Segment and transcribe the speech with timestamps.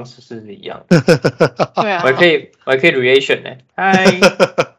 [0.00, 4.18] 方式是一样的，对啊，我还可以，我还可以 reaction 呢，嗨，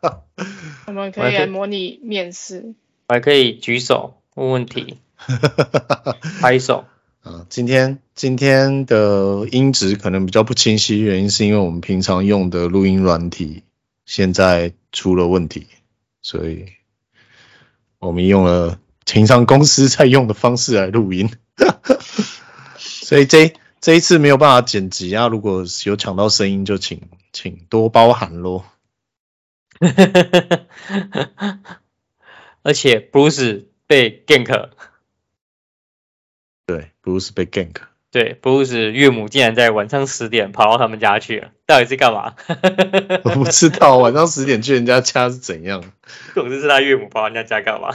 [0.88, 2.74] 我们可以来模拟面试，
[3.08, 4.98] 我还可以举手问问题，
[6.42, 6.86] 拍手。
[7.22, 13.62] 啊，今天今天的音质可能比较不清晰，原因是因为我们平常用的录音软体
[14.08, 15.68] 现在出了问题，
[16.24, 16.66] 所以
[18.00, 21.30] 我们用了平常公司在用的方式来录音，
[22.80, 23.54] 所以这。
[23.82, 25.28] 这一次没有办法剪辑啊！
[25.28, 27.02] 如果有抢到声音，就请
[27.34, 28.64] 请多包涵喽。
[32.62, 34.70] 而且 Bruce 被 gank，
[36.68, 37.78] 对，Bruce 被 gank，
[38.12, 42.36] 对，Bruce 岳母竟然在晚上十点跑到他们家去了，到底是干嘛？
[43.26, 45.84] 我不知道，晚上十点去人家家是怎样？
[46.36, 47.90] 总之是他岳母跑人家家干嘛？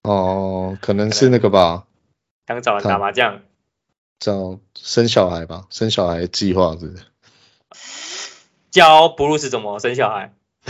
[0.00, 1.84] 哦，可能是那个吧，
[2.48, 3.42] 想找人打麻将。
[4.22, 7.02] 找生小孩吧，生小孩计划是不是？
[8.70, 10.32] 教布鲁斯怎么生小孩？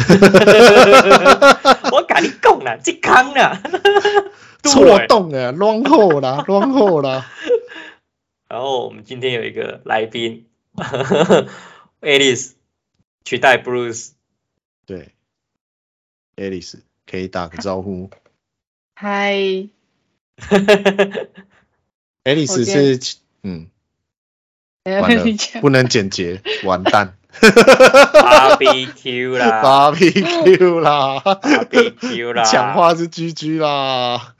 [1.92, 3.61] 我跟你讲啦，健康啦，
[4.64, 7.31] 错动了，乱后啦，乱后啦。
[8.48, 10.47] 然后我们今天有一个来宾，
[12.00, 12.53] Alice
[13.22, 14.12] 取代 Bruce。
[14.87, 15.11] 对
[16.37, 18.09] ，Alice 可以打个招呼。
[18.94, 19.69] 嗨。
[22.25, 23.20] Alice 是。
[23.42, 23.68] 嗯，
[24.84, 25.24] 完了，
[25.60, 27.14] 不能简洁， 完蛋。
[28.12, 34.34] Barbecue 啦，Barbecue 啦，Barbecue 啦，讲话是 GG 啦。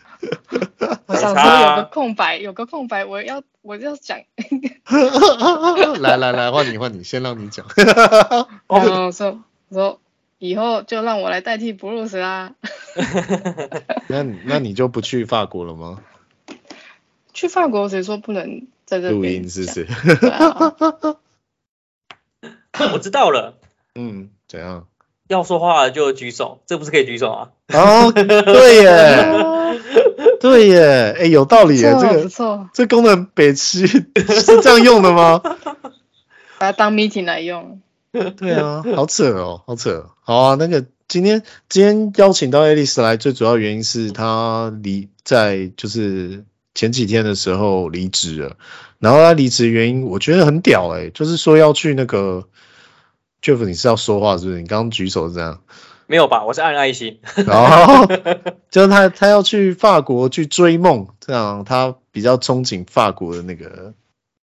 [1.07, 4.21] 我想说有个空白，有个空白，我要我要讲。
[6.01, 7.67] 来来来，换你换你，先让你讲。
[8.67, 8.79] 我
[9.11, 10.01] 说我说
[10.39, 12.55] 以后就让我来代替 Bruce 啦。
[14.09, 16.03] 那那你就不去法国了吗？
[17.33, 18.67] 去法国谁说不能？
[18.99, 19.87] 录音是不是？
[22.93, 23.55] 我知道了。
[23.95, 24.87] 嗯，怎样？
[25.29, 27.51] 要说话就举手，这不是可以举手啊？
[27.73, 29.27] 哦，对耶，
[30.41, 32.29] 对耶，哎，有道理耶，这个
[32.75, 34.03] 这功能北七是
[34.63, 35.39] 这样用的吗？
[36.59, 37.81] 把它当 meeting 来用。
[38.37, 40.11] 对啊，好扯哦，好扯。
[40.23, 46.45] 好啊，那个今天今天邀请到 Alice 来，最主要原因是她离在就是。
[46.75, 48.57] 前几天的时候离职了，
[48.99, 52.49] 然后他离职原因我觉得很屌诶、欸，就是说要去那个
[53.43, 54.61] Jeff，你是要说话是不是？
[54.63, 55.61] 你刚刚举手是这样？
[56.07, 56.45] 没有吧？
[56.45, 57.21] 我是按爱心。
[57.47, 58.07] 然后
[58.71, 63.95] 就是他他要去法国去追梦，这样他比较憧憬法国的那个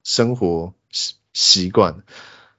[0.03, 2.03] 生活习习惯。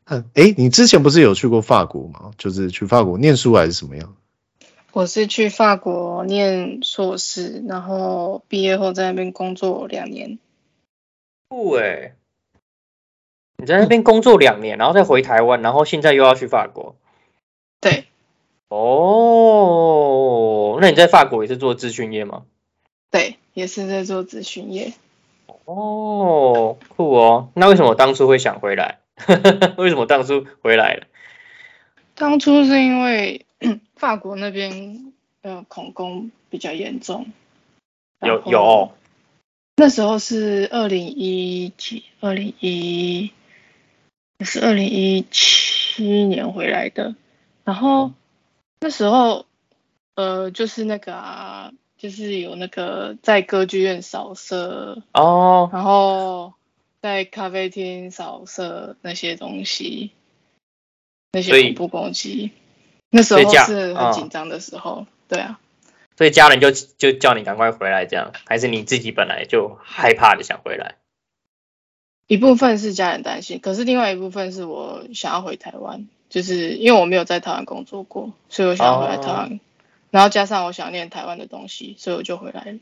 [0.05, 2.31] 嗯，诶，你之前不是有去过法国吗？
[2.39, 4.15] 就是去法国念书还是什么样？
[4.93, 10.41] 我是去法国念硕士，然后毕业后在那边工作两年。
[11.49, 12.15] 不诶，
[13.57, 16.97] 你在那边工作两年，然后再回台湾，然后现在又要去法国。
[17.81, 18.07] 对。
[18.69, 22.43] 哦，那你在法国也是做咨询业吗？
[23.11, 24.93] 对，也是在做咨询业。
[25.67, 27.49] 哦，酷哦。
[27.55, 28.99] 那为什么当初会想回来？
[29.79, 31.07] 为什么当初回来了？
[32.17, 33.47] 当初是因为。
[33.95, 35.13] 法国那边
[35.43, 37.27] 呃恐攻比较严重，
[38.21, 38.93] 有有，
[39.77, 43.33] 那时候是二零一几，二零一，
[44.41, 47.15] 是二零一七年回来的，
[47.65, 48.13] 然后
[48.81, 49.47] 那时候
[50.15, 55.03] 呃就是那个啊，就是有那个在歌剧院扫射。
[55.13, 56.55] 哦，然后
[57.03, 60.13] 在咖啡厅扫射那些东西，
[61.33, 62.53] 那些恐怖攻击。
[63.11, 65.59] 那时候是很紧张的时候，嗯、对啊，
[66.17, 70.95] 所以家人就就叫你赶快回来，这样，还是你自己本来就害怕的想回来？
[72.27, 79.59] 一部分是家人担心，可是另外一部分是我想要回台湾，就是因为我没有在台湾工作过，所以我想要回来台湾，哦、
[80.13, 82.79] 然后加上我想念台湾的东西，所以我就回来了。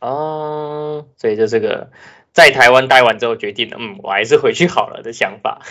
[0.00, 1.90] 哦，所以就这个
[2.32, 5.62] 在台湾待完之后决定了，嗯，我还是回去好了的想法。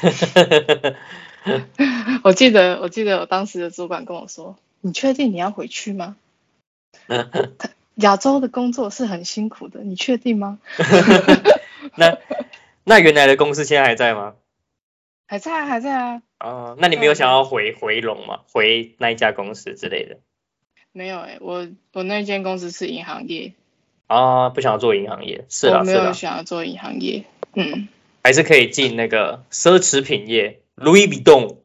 [2.23, 6.15] 我记得，我记得我当时的主管跟我说：“你确定你要回去吗？”
[7.07, 10.59] 他亚洲的工作是很辛苦的，你确定吗？
[11.95, 12.17] 那
[12.83, 14.35] 那原来的公司现在还在吗？
[15.27, 16.21] 还在啊，还在啊。
[16.39, 18.41] 哦，那你没有想要回回笼吗？
[18.51, 20.17] 回那一家公司之类的？
[20.91, 23.53] 没有哎、欸，我我那间公司是银行业。
[24.07, 27.23] 啊，不想要做银行业，是啊，我没有想要做银行业，
[27.55, 27.87] 嗯，
[28.23, 31.57] 还是可以进那个奢侈品业，Louis Vuitton。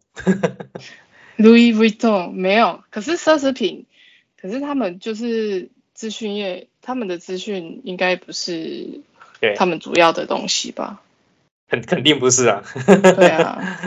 [1.37, 3.87] Louis Vuitton 没有，可是奢侈品，
[4.41, 9.01] 可是他们就是资讯业，他们的资讯应该不是
[9.57, 11.03] 他们主要的东西吧？
[11.69, 12.63] 肯肯定不是啊。
[12.87, 13.81] 对啊。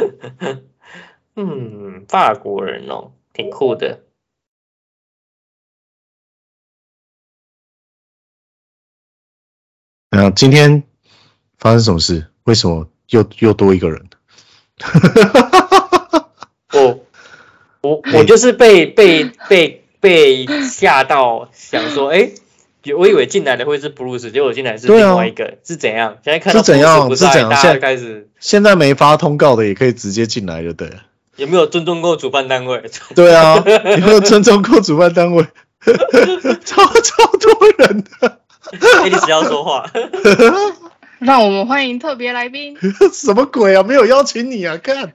[1.35, 4.03] 嗯，法国人哦，挺酷的。
[10.09, 10.83] 嗯，今天
[11.57, 12.27] 发生什么事？
[12.43, 14.09] 为什么又又多一个人？
[16.73, 17.05] 我
[17.81, 22.29] 我我就是被被被被吓到，想说，哎，
[22.97, 26.17] 我以为进来的会是 Bruce，结果进来是另外一个，是怎样？
[26.23, 27.09] 现在看到是怎样？
[27.15, 27.55] 是怎样？
[27.55, 30.97] 现在开始现在没发通告的也可以直接进来，就对了。
[31.35, 32.83] 有没有尊重过主办单位？
[33.15, 35.45] 对啊， 有没有尊重过主办单位？
[36.65, 38.39] 超超多人的，
[39.07, 39.89] 一直要说话。
[41.19, 42.77] 让我们欢迎特别来宾。
[43.13, 43.83] 什么鬼啊？
[43.83, 44.77] 没有邀请你啊！
[44.77, 45.13] 看。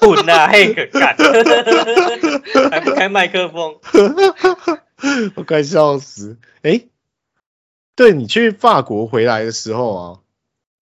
[0.00, 1.14] 混啊，嘿，干，
[2.70, 3.76] 还不开麦克风，
[5.36, 6.36] 我快笑死！
[6.62, 6.88] 哎、欸，
[7.94, 10.18] 对，你去法国回来的时候啊，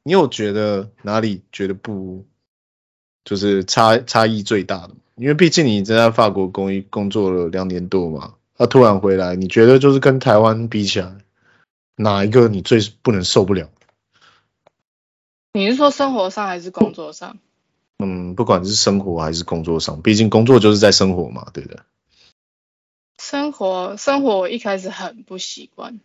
[0.03, 2.25] 你有觉得哪里觉得不，
[3.25, 4.93] 就是差差异最大的？
[5.17, 11.13] 因为毕竟你在法国工工作了两年多嘛，他、啊、突然回来，你觉得就是跟台湾比起来，
[11.97, 13.69] 哪一个你最不能受不了？
[15.59, 17.39] 你是说生活上还是工作上？
[17.99, 21.81] 嗯，不管是生活还是工作上，毕竟工作就是在生活嘛，对不对？
[23.21, 25.99] 生活，生活，我一开始很不习惯。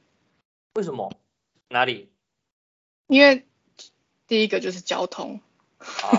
[0.73, 1.13] 为什么？
[1.69, 2.09] 哪里？
[3.07, 3.45] 因为
[4.27, 5.39] 第一个就是交通，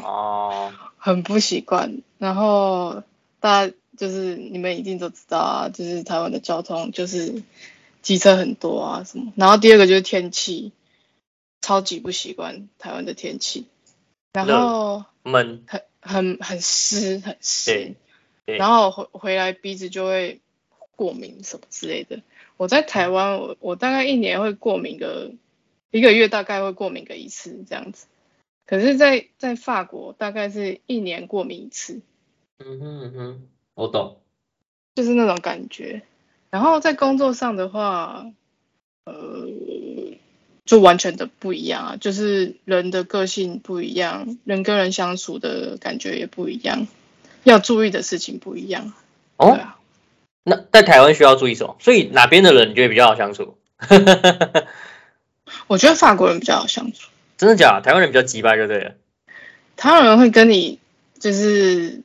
[0.04, 2.02] 哦， 很不习惯。
[2.18, 3.02] 然后
[3.40, 7.42] 大家就是你们一定都知道啊，就是台湾的交通就是
[8.00, 9.32] 机车很多啊什么。
[9.34, 10.70] 然后第二个就是天气，
[11.64, 13.66] 超级不习惯台湾的天气。
[14.34, 17.94] 然后闷，很很很湿，很湿，
[18.44, 20.42] 然后回回来鼻子就会
[20.94, 22.20] 过敏什么之类的。
[22.58, 25.32] 我在台湾，我我大概一年会过敏个
[25.90, 28.08] 一个月，大概会过敏个一次这样子。
[28.66, 32.02] 可是在，在在法国，大概是一年过敏一次。
[32.58, 34.18] 嗯哼嗯哼，我懂，
[34.94, 36.02] 就是那种感觉。
[36.50, 38.30] 然后在工作上的话，
[39.04, 39.48] 呃。
[40.64, 46.86] 就完全的不一样啊，就是人的个性不一样，人跟人相处的感觉也不一样，
[47.42, 48.92] 要注意的事情不一样。
[49.36, 49.78] 哦，啊、
[50.42, 51.76] 那在台湾需要注意什么？
[51.80, 53.58] 所以哪边的人你觉得比较好相处？
[55.66, 57.10] 我觉得法国人比较好相处。
[57.36, 57.82] 真的假的？
[57.82, 58.94] 台湾人比较急吧，就对了。
[59.76, 60.78] 台湾人会跟你
[61.18, 62.00] 就是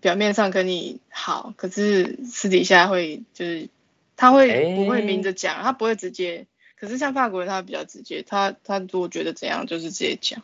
[0.00, 3.68] 表面上跟你好，可是私底下会就是
[4.16, 6.44] 他会不会明着讲，欸、他不会直接。
[6.82, 10.42] 可是像法国人，他比较直接，他他如果觉得怎样，就是直接讲。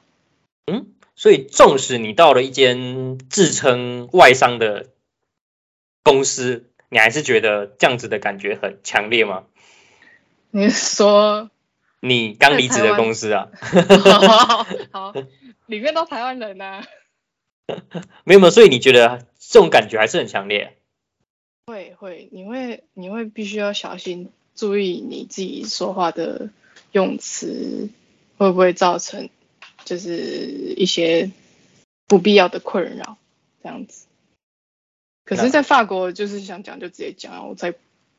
[0.70, 4.87] 嗯，所以纵使你到了一间自称外商的
[6.05, 9.46] 公司，你还是觉得这样子的感觉很强烈吗？
[10.52, 11.50] 你说
[11.99, 13.48] 你刚离职的公司啊？
[14.29, 15.15] 好，好，
[15.67, 16.86] 里面都台湾人呐、啊。
[18.22, 20.77] 没有没有，所以你觉得这种感觉还是很强烈？
[21.67, 24.31] 会会，你会你会必须要小心。
[24.58, 26.50] 注意你自己说话的
[26.91, 27.88] 用词，
[28.36, 29.31] 会不会造成
[29.84, 30.10] 就是
[30.77, 31.31] 一些
[32.08, 33.17] 不必要的困扰，
[33.62, 34.06] 这样子。
[35.24, 37.72] 可是，在法国就是想讲就直接讲啊，我才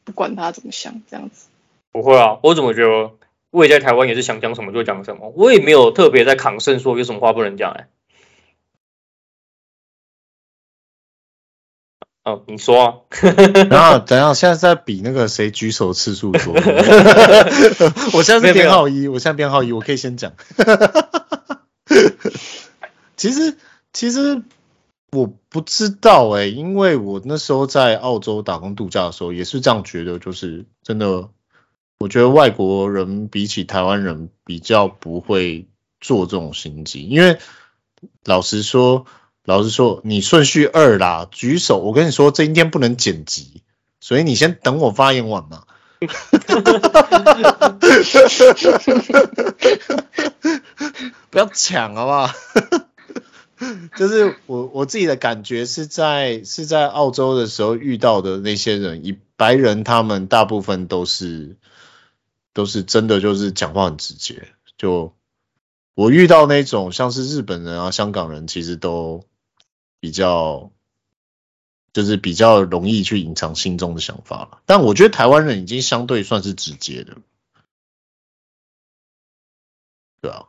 [0.06, 1.50] 不管他怎么想，这样子。
[1.92, 3.12] 不会啊，我怎么觉得
[3.52, 7.90] 我也在台湾也是想讲什么就讲什么，我也没有特别在抗胜说有什么话不能讲哎、
[12.30, 12.94] 哦，你说、啊，
[13.72, 16.54] 然后等下，现在在比那个谁举手次数多。
[18.14, 20.34] 我现在是编号一，我现在编号一，我可以先讲。
[23.18, 23.58] 其实，
[23.94, 24.44] 其实
[25.12, 31.30] 我不知道哎、欸，因为我那时候在澳洲打工度假的时候，也是这样觉得，就是真的，
[32.00, 35.68] 我觉得外国人比起台湾人比较不会
[36.00, 37.40] 做这种心机，因为
[38.24, 39.06] 老实说。
[39.50, 41.80] 老实说，你顺序二啦，举手。
[41.80, 43.64] 我跟你说，这今天不能剪辑，
[44.00, 45.64] 所以你先等我发言完嘛。
[51.32, 52.30] 不要抢好不好？
[53.98, 61.58] 就是我我自己的感觉是在是在澳洲的时候遇到的那些人，以白人他们大部分都是
[62.54, 64.48] 都是真的就是讲话很直接。
[64.78, 65.12] 就
[65.96, 69.26] 我遇到那种像是日本人啊、香港人，其实都
[70.00, 70.72] 比较
[71.94, 74.62] 就是比较容易去隐藏心中的想法了。
[74.66, 77.18] 但我觉得台湾人已经相对算是直接的，
[80.22, 80.46] 对啊。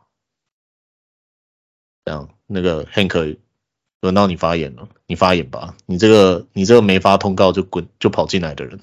[2.03, 3.37] 这样，那个 Hank
[4.01, 5.75] 轮到你发言了，你发言吧。
[5.85, 8.79] 你这个你这个没发通告就滚就跑进来的人。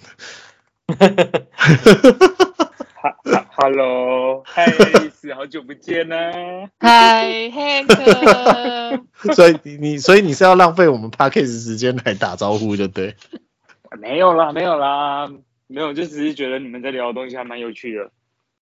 [3.61, 6.17] ，Hello，嗨，丽丝，好久不见呢。
[6.79, 9.03] 嗨，Hank。
[9.35, 13.17] 所以你所以你是要浪费我们 Podcast 时间来打招呼，就对。
[14.01, 15.29] 没有啦，没有啦，
[15.67, 18.13] 没有，就只是觉得你们在聊的东西还蛮有趣的。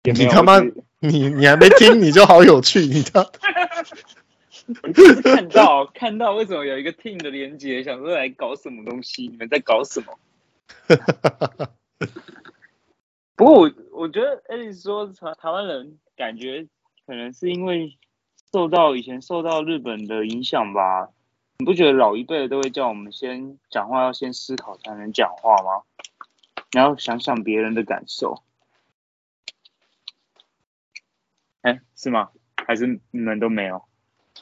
[0.05, 0.59] 你他妈，
[1.01, 3.31] 你你还没听，你就好有趣，你知道。
[5.23, 7.83] 看到看到，为什么有一个 team 的连接？
[7.85, 9.29] 想说来搞什么东西？
[9.29, 10.19] 你们在搞什么？
[13.41, 16.67] 不过我我觉得，Alice 说台台湾人感觉
[17.07, 17.97] 可能是因为
[18.53, 21.09] 受到以前受到日本的影响吧？
[21.57, 25.85] 你不觉得老一辈的都会叫我们先讲话要先思考才能讲话吗？
[26.73, 28.43] 然后想想别人的感受。
[31.63, 32.29] 哎，是吗？
[32.67, 33.85] 还是你们都没有？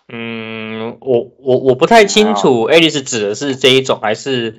[0.08, 4.58] 嗯，我我我不太清楚，Alice 指的是这一种，还是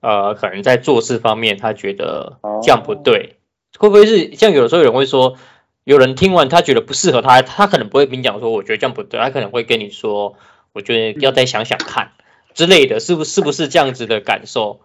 [0.00, 3.33] 呃，可能在做事方面，他觉得这样不对，
[3.78, 5.36] 会不会是像有的时候有人会说，
[5.84, 10.36] 有人听完他觉得不适合他，他可能不会跟你讲说，我觉得这样不对，他可能会跟你说，
[10.72, 12.12] 我觉得要再想想看
[12.54, 14.80] 之类的，是不是不是这样子的感受？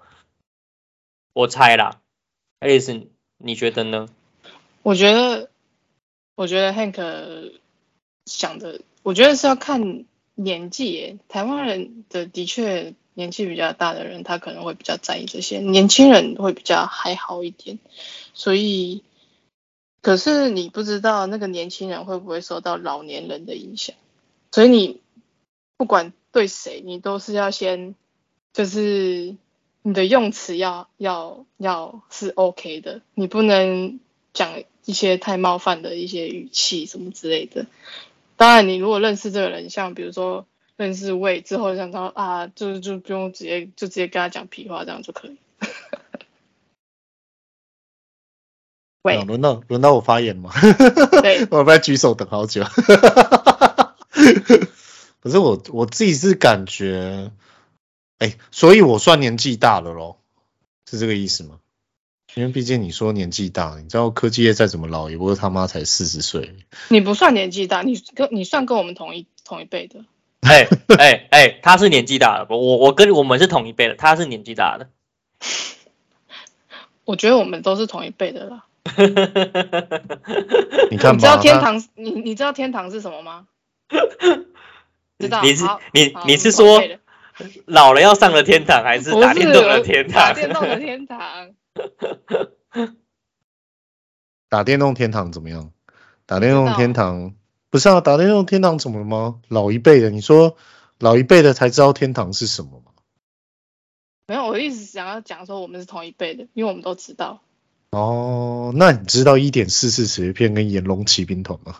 [1.33, 2.01] 我猜啦
[2.59, 4.07] ，Alice，你觉得呢？
[4.81, 5.49] 我觉得，
[6.35, 7.53] 我觉得 Hank
[8.25, 8.81] 想的。
[9.03, 10.05] 我觉得是要看
[10.35, 17.77] 年纪耶，台湾人的的确年纪比较大的人，他可能会比较在意这些，年轻人会比较还好一点。
[18.33, 19.03] 所以，
[20.01, 23.93] 可是你不知道那个年轻人会不会受到老年人的影响，
[24.53, 25.01] 所以你
[25.75, 27.93] 不管对谁，你都是要先，
[28.53, 29.35] 就是
[29.81, 33.99] 你的用词要要要是 OK 的，你不能
[34.31, 37.65] 讲一些太冒犯的一些语气什么之类的。
[38.37, 40.45] 当然，你如果认识这个人，像比如说
[40.79, 45.35] 认识魏之后，想到啊，就就不用直接就直接跟他讲屁话，这样就可以。
[49.03, 50.53] 喂，轮到轮到我发言吗？
[51.21, 52.63] 对， 我在举手等好久。
[55.19, 57.33] 可是我我自己是感觉，
[58.19, 60.21] 哎，所以我算年纪大了咯，
[60.89, 61.59] 是这个意思吗？
[62.35, 66.55] 因为毕竟你说年纪大，你知道科技业再怎么老，也不过他妈才四十岁。
[66.87, 70.05] 你不算年纪大，你跟你算跟我们同一同一辈的。
[70.47, 70.67] 哎
[70.97, 74.89] 哎哎，他是年纪大的，我我跟我们是同一辈的，他是年纪大的。
[77.05, 78.65] 我觉得我们都是同一辈的了。
[80.89, 81.83] 你看，你知道天堂？
[81.95, 83.47] 你你知道天堂是什么吗？
[85.19, 85.41] 知道。
[85.41, 86.81] 你是你你是说
[87.65, 90.21] 老了要上了天堂，还是打电动的天堂？
[90.21, 91.51] 打电动的天堂。
[94.47, 95.71] 打电动天堂怎么样？
[96.25, 97.33] 打电动天堂
[97.69, 98.01] 不是啊？
[98.01, 99.39] 打电动天堂怎么了吗？
[99.47, 100.57] 老一辈的，你说
[100.97, 102.91] 老一辈的才知道天堂是什么吗？
[104.27, 107.41] 没有，我一直想要讲说我们是同一辈的，因为我们都知道。
[107.91, 111.77] 哦，那你知道一点四四磁片跟炎龙骑兵团吗？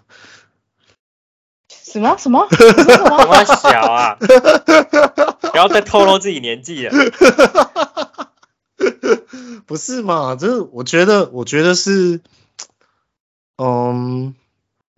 [1.70, 2.48] 什么 什么？
[2.50, 4.16] 什么小啊？
[5.52, 6.94] 不要再透露自己年纪了。
[9.66, 10.36] 不是嘛？
[10.36, 12.22] 就是我觉得，我觉得是，
[13.58, 14.34] 嗯，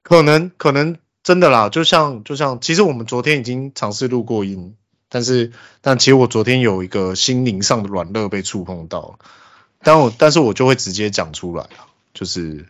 [0.03, 1.69] 可能可能真的啦。
[1.69, 4.75] 就像就像，其实我们昨天已经尝试录过音，
[5.09, 9.19] 但是但其实我昨天有一个心灵上的软肋被触碰到，
[9.83, 11.67] 但我但是我就会直接讲出来，
[12.13, 12.67] 就是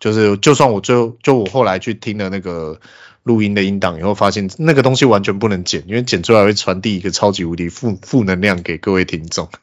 [0.00, 2.80] 就是，就算我最后就我后来去听了那个。
[3.24, 9.50] 录音的音档以后，发现那个东西完全不能剪，因为剪出来会传递一个超级无敌负负能量给各位听众。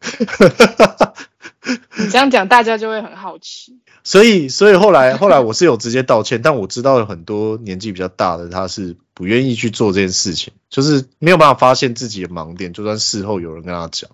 [1.97, 3.79] 你这样讲，大家就会很好奇。
[4.05, 14.11] 所以，所以后来后来我是有直接道歉，但我知道有很多年纪比较大的，他是不愿意去做这件事情，就是没有办法发现自己的盲点，就算事后有人跟他讲，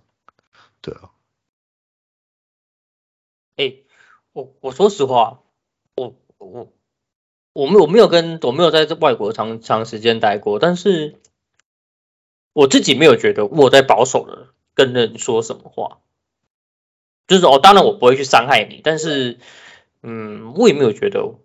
[0.81, 1.11] 对啊。
[3.57, 3.75] 哎、
[4.33, 5.41] 我我说实话，
[5.95, 6.71] 我我。
[7.53, 11.19] 我没我没有跟我没有在外国长长时间待过，但是
[12.53, 15.99] 我自己没有觉得我在保守的跟人说什么话，
[17.27, 19.37] 就是哦，当然我不会去伤害你，但是，
[20.03, 21.35] 嗯我也没有觉得，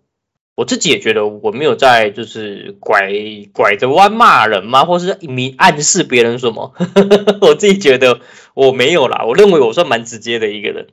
[0.55, 3.11] 我自己也觉得我没有在就是拐
[3.53, 6.73] 拐着弯骂人吗，或是明暗示别人什么，
[7.41, 8.21] 我自己觉得
[8.53, 10.87] 我没有啦，我认为我算蛮直接的一个人。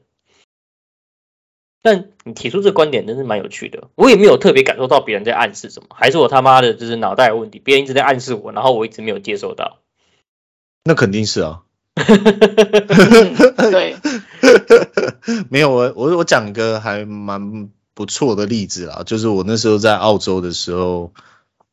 [1.80, 9.80] 但你提出这观点真是蛮有趣的，我也没有特别感受到别人在暗示什么，还是我他妈的就是脑袋有问题，别人一直在暗示我，然后我一直没有接受到。
[10.85, 11.62] 那肯定是啊。
[13.71, 13.97] 对，
[15.49, 21.13] 没有我我我讲一个还蛮不错的例子啦，就是我那时候在澳洲的时候，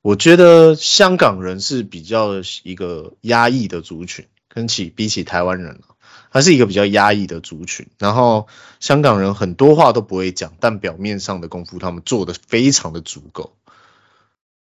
[0.02, 5.82] 我觉得香港人是比较一个压抑的族群，跟起比起台湾人
[6.30, 7.88] 还是一个比较压抑的族群。
[7.98, 8.48] 然后
[8.80, 13.54] 香港人很多话都不会讲，但表面上的功夫他们做的非常的足够，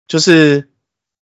[0.07, 0.69] 就是。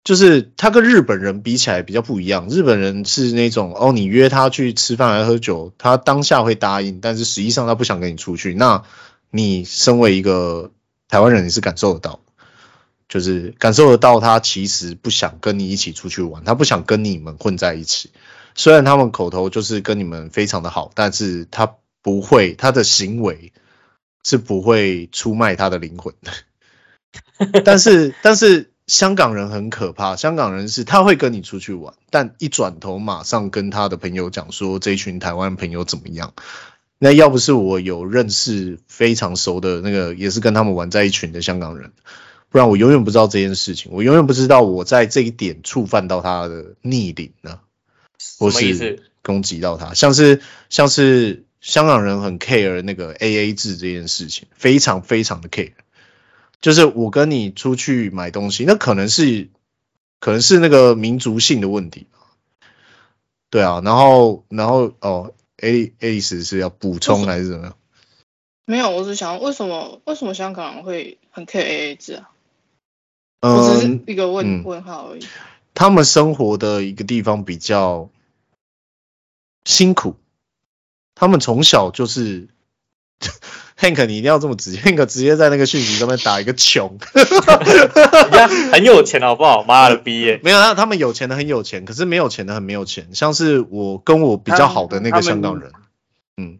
[0.03, 8.55] 就是他跟日本人比起来比较不一样，日本人是那种哦，你约他去吃饭还喝酒，他当下会答应，但是实际上他不想跟你出去。
[8.55, 8.83] 那
[9.29, 10.71] 你身为一个
[11.07, 12.19] 台湾人，你是感受得到，
[13.09, 18.09] 就是感受得到他其实不想跟你一起出去玩，他不想跟你们混在一起。
[18.55, 23.53] 虽然他们口头就是跟你们非常的好，但是他不会，他的行为
[24.23, 27.61] 是不会出卖他的灵魂的。
[27.63, 28.71] 但是，但是。
[28.91, 36.33] 香港人很可怕，香港人是他会跟你出去玩，但一转头马上跟他的朋友讲说，这一群台湾朋友怎么样。
[36.99, 41.93] 那要不是我有认识非常熟的那个，也是跟他们玩在一群的香港人，
[42.49, 47.59] 不然我永远不知道这件事情，我永远不知道我在这一点触犯到他的逆鳞呢，
[48.39, 55.71] 或是攻击到他，像是像是香港人很 care 那个 AA 制这件事情，非常非常的 care。
[56.61, 59.49] 就是我跟你出去买东西，那可能是
[60.19, 62.05] 可能是那个民族性的问题，
[63.49, 67.75] 对啊，然后然后哦，A A 是是要补充还是怎么样？
[68.65, 72.29] 没有，我只想为什么为什么香港人会很 care AA 制啊？
[73.39, 75.25] 嗯，我只是一个问、嗯、问号而已。
[75.73, 78.09] 他们生活的一个地方比较
[79.65, 80.15] 辛苦，
[81.15, 82.47] 他们从小就是。
[83.81, 89.63] Hank，你一定要这么直接，Hank 直接在那个讯息上面打一个穷， 人家很有钱好不好？
[89.63, 90.39] 妈的逼耶！
[90.45, 93.09] 没有啊，他们有钱的很有钱，可是没有钱的很没有钱。
[93.15, 95.71] 像是我跟我比较好的那个香港人，
[96.37, 96.59] 嗯，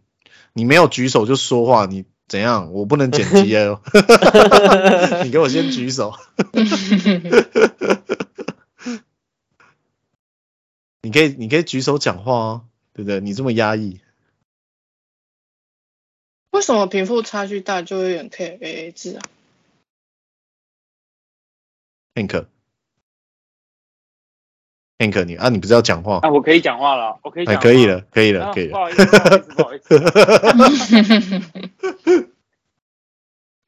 [0.54, 2.74] 你没有举手就说话，你怎样？
[2.74, 3.82] 我不能剪辑哦。
[5.24, 6.16] 你给我先举手。
[11.04, 12.62] 你可以，你可以举手讲话哦，
[12.96, 13.20] 对不对？
[13.20, 14.00] 你这么压抑。
[16.52, 19.22] 为什么贫富差距大就会有点 care AA 制啊
[22.16, 22.46] ？Hank，Hank，
[25.26, 26.20] 你啊，你不是要讲话？
[26.22, 27.60] 啊，我可以讲话了，我可以讲。
[27.60, 28.74] 可以了，可以了，啊、可以了。
[28.74, 29.06] 不好意思，
[29.56, 32.31] 不好意思，不好意思。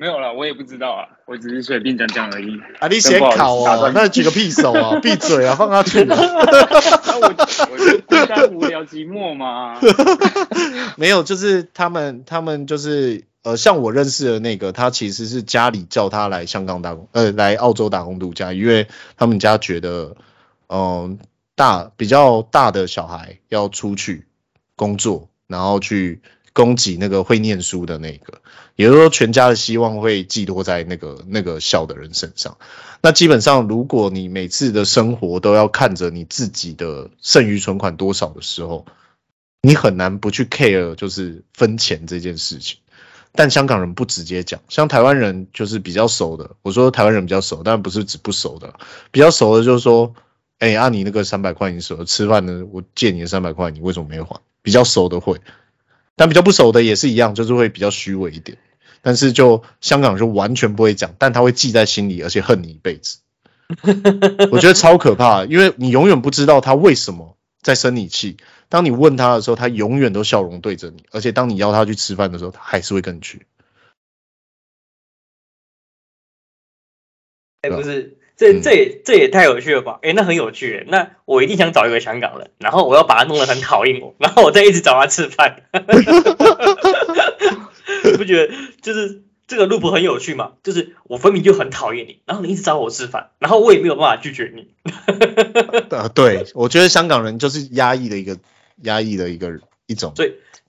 [0.04, 2.60] 没有了，我也不知道啊，我只是随便讲讲而已。
[2.82, 6.04] 啊，你写考啊，那举个屁手啊， 闭嘴啊，放他去。
[6.04, 7.34] 啊、我
[7.72, 9.80] 我就孤单无聊寂寞嘛。
[11.00, 20.18] 没有，就是他们，他们就是呃，像我认识的那个，他其实是家里叫他来香港打工，呃，来澳洲打工度假，因为他们家觉得，
[20.68, 21.18] 嗯、呃，
[21.56, 24.28] 大比较大的小孩要出去
[24.76, 26.22] 工作，然后去。
[26.54, 28.42] 供给那个会念书的那个，
[28.76, 32.58] 也就是说，全家的希望会寄托在那个那个小的人身上。
[33.02, 38.86] 那基本上，如果你每次的生活都要看着你自己的剩余存款多少的时候，
[39.62, 42.78] 你很难不去 care 就是分钱这件事情。
[43.34, 46.52] 但香港人不直接讲，像台湾人就是比较熟的。
[46.62, 48.76] 我说台湾人比较熟，但不是指不熟的，
[49.12, 50.14] 比较熟的就是说，
[50.60, 54.40] 哎、按、啊、你那个三百块你说吃饭呢，我借你的三百块，你为什么没还？
[54.62, 55.42] 比较熟的会。
[56.16, 58.58] 但比较不熟的也是一样，就是会比较虚伪一点。
[59.02, 63.20] 但是就香港就完全不会讲，但他会记在心里，而且恨你一辈子。
[64.52, 68.38] 我觉得超可怕，因为你永远不知道他为什么在生你气。
[68.70, 73.46] 当你问他的时候，他永远都笑容对着你，而且当你邀他去吃饭的时候，他还是会跟你去。
[77.62, 78.18] 哎，不是。
[78.44, 80.00] 这这也这也太有趣了吧？
[80.02, 80.86] 哎，那很有趣。
[80.90, 85.64] 那我一定想找一个香港人，然后我要把他弄得很讨厌我，然后我再一直找他吃饭。
[88.04, 90.54] 你 不觉得就是这个 loop 很有趣吗？
[90.62, 94.74] 就是我分明就很讨厌你，然后你一直找我吃饭，然后我也没有办法拒绝你。
[95.90, 98.38] 呃，对，我觉得香港人就是压抑的一个
[98.82, 100.14] 压抑的一个一种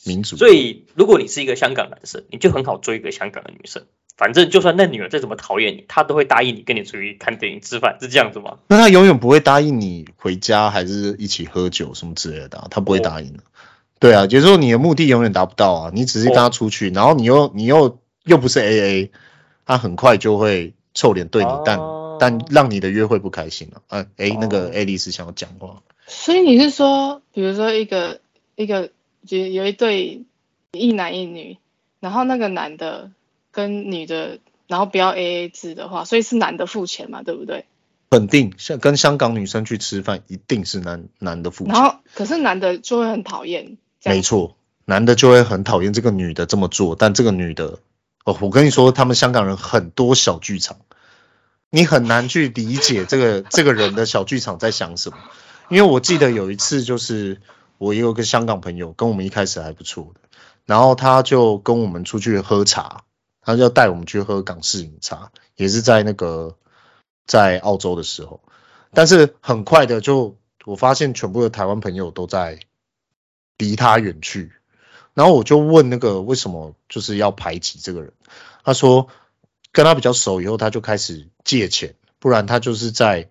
[0.04, 0.36] 民族。
[0.36, 3.82] 所以如果你是一个香港男生，你就很好追一个香港的女生。
[4.16, 8.58] 反正就算那女人再怎么讨厌你，她都会答应你跟你出去看电影、吃饭，是这样子吗？
[8.68, 13.38] 那她永远不会答应你回家，还是一起喝酒什么之类的、啊，她不会答应的。
[13.38, 13.42] 哦、
[13.98, 19.10] 对啊，就是说你的目的永远达不到啊，你只是跟她出去，哦、然后你又你又又不是 AA，
[19.66, 21.80] 她很快就会臭脸对你，哦、但
[22.20, 24.06] 但让你的约会不开心了、啊。
[24.16, 28.20] 哎、啊，那个爱丽丝想要讲话，所以你是说，比如说一个
[28.54, 28.90] 一个
[29.26, 30.22] 就有一对
[30.72, 31.58] 一男一女。
[32.00, 33.10] 然后那个男的
[33.54, 37.64] 跟女的，然后不要 AA 制的话，所以是男的付钱嘛，对不对？
[38.10, 41.74] 肯定，像跟香港女生去吃饭，一定是男男的付钱。
[41.74, 43.78] 然后，可是男的就会很讨厌。
[44.04, 47.78] 没错，男的就会很讨厌这个女的这么做，但这个女的，
[48.24, 50.76] 哦，我跟你说，他们香港人很多小剧场，
[51.70, 55.16] 你很难去理解这个这个人的小剧场在想什么。
[55.70, 57.40] 因为我记得有一次，就是
[57.78, 60.20] 我也有个香港朋友，跟我们一开始还不错的，
[60.66, 63.02] 然后他就跟我们出去喝茶，
[63.44, 66.56] 他就带我们去喝港式饮茶，也是在那个
[67.26, 68.40] 在澳洲的时候，
[68.92, 72.60] 但是很快的就我发现全部的台湾朋友都在
[73.58, 74.52] 离他远去，
[75.14, 78.12] 然后我就问那个为什么就是要排挤这个人，
[78.64, 79.08] 他说
[79.72, 83.28] 跟他比较熟以后，他就开始借钱，不然他就是在。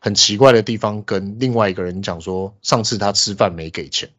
[0.00, 4.10] 很奇怪的地方，跟另外一个人讲说，上次他吃饭没给钱，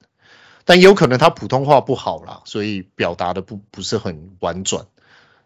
[0.63, 4.87] 但有可能他普通话不好啦，所以表达的不不是很婉转，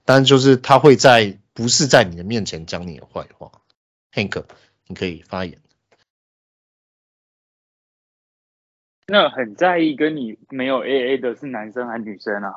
[0.10, 3.52] 但就是他会在不是在你的面前讲你的坏话。
[4.12, 4.44] Hank，
[4.88, 5.60] 你可以发言。
[9.06, 12.56] 那很在意跟你没有 AA 的是男生还是女生啊？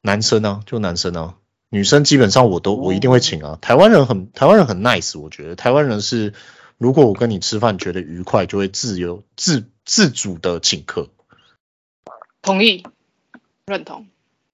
[0.00, 1.38] 男生啊，就男生啊。
[1.68, 6.34] 女生基本上我都我一定会请啊，台湾人很台湾人很 nice，我觉得台湾人是
[6.76, 11.08] 如果我跟你吃饭觉得愉快，就会自由自自主的请客。
[12.42, 12.84] 同意，
[13.66, 14.08] 认同。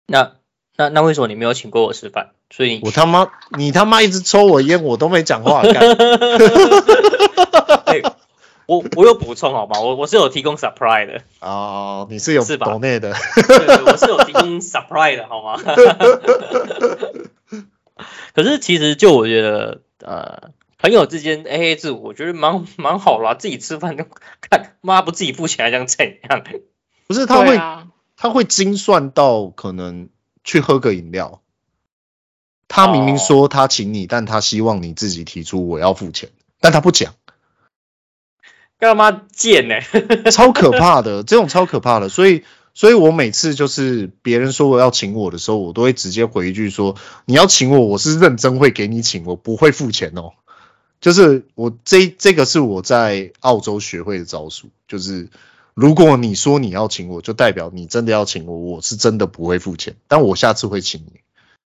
[0.04, 0.36] 那
[0.80, 2.30] 那那为什么你没有请过我吃饭？
[2.48, 5.62] 所以我他妈你他妈一直抽我烟，我都没讲话。
[8.64, 9.78] 我我有补充好吗？
[9.80, 12.78] 我我是有提供 surprise 的哦，你是有是吧？
[12.80, 15.60] 内的，对，对，我是有提供 surprise 的好吗？
[18.34, 23.34] 可是其实就我觉得，呃，朋友之间 AA 制，我觉得蛮蛮好啦。
[23.34, 24.06] 自己吃饭就
[24.40, 26.42] 看妈不自己付钱还想怎样？
[27.06, 30.08] 不是他会、啊、他会精算到可能
[30.44, 31.42] 去喝个饮料，
[32.68, 37.14] 他明明说他请你，但他希望你自己提出我要付钱，但他不讲。
[38.78, 39.74] 干嘛贱呢？
[40.32, 50.32] 超可怕的，这种超可怕的，所以，所以我每次就是别人说我要请我的时候，我都会直接回一句说：你要请我，我是认真会给你请，我不会付钱哦。
[51.00, 55.28] 就是我这这个是我在澳洲学会的招数，就是
[55.74, 61.20] 如果你说你要请我，就代表你真的要请我，我是真的不会付钱，但我下次会请你。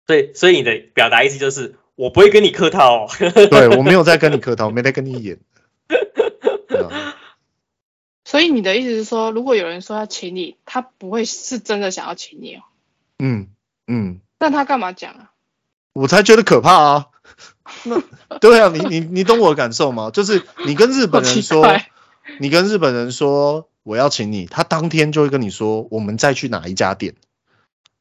[0.05, 3.09] 对，所以你的表达意思就是我不会跟你客套哦。
[3.49, 5.39] 对，我没有在跟你客套，我没在跟你演。
[8.23, 12.61] 所以你的意思是说，如果有人说要请你，他不会是真的想要请你哦？
[13.19, 13.47] 嗯
[13.87, 14.19] 嗯。
[14.39, 15.31] 那他干嘛讲啊？
[15.93, 17.05] 我才觉得可怕啊！
[18.41, 20.11] 对啊，你你你懂我的感受吗？
[20.11, 21.65] 就是你跟日本人说，
[22.39, 27.15] 你跟日本人说我要请你，他当天就会跟你说我们再去哪一家店。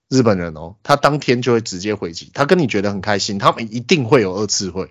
[0.08, 4.90] 日本人哦，他当天就会直接回击，他跟你觉得很开心，他们一定会有二次会，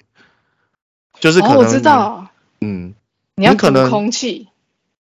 [1.19, 2.27] 就是可能、哦、我知道。
[2.61, 2.93] 嗯，
[3.35, 4.49] 你要读空气，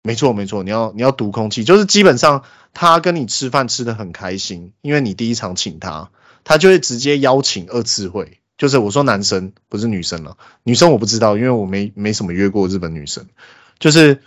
[0.03, 6.11] 没错没错，你要你要读空气，就是基本上他跟你吃饭吃得很开心，因为你第一场请他，
[6.43, 13.27] 他就会直接邀请二次会，就是我说男生不是女生了，女生我不知道，因为我没没什么约过日本女生，
[13.81, 14.23] 就是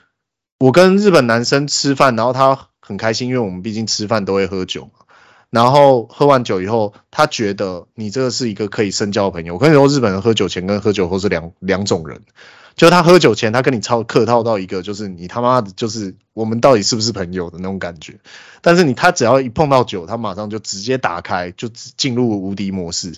[0.59, 5.05] 我跟日本男生吃饭，然后他很开心，因为我们毕竟吃饭都会喝酒嘛。
[5.49, 9.53] 然后喝完酒以后，他觉得你这个是一个可以深交的朋友。
[9.53, 12.21] 我跟你说，日本人喝酒前跟喝酒后是两两种人。
[12.75, 18.19] 就他喝酒前，他跟你超客套到一个，就是你他妈的，就是我们到底是不是朋友的那种感觉。
[18.61, 23.13] 但是你他只要一碰到酒，他马上就直接打开，就进入无敌模式。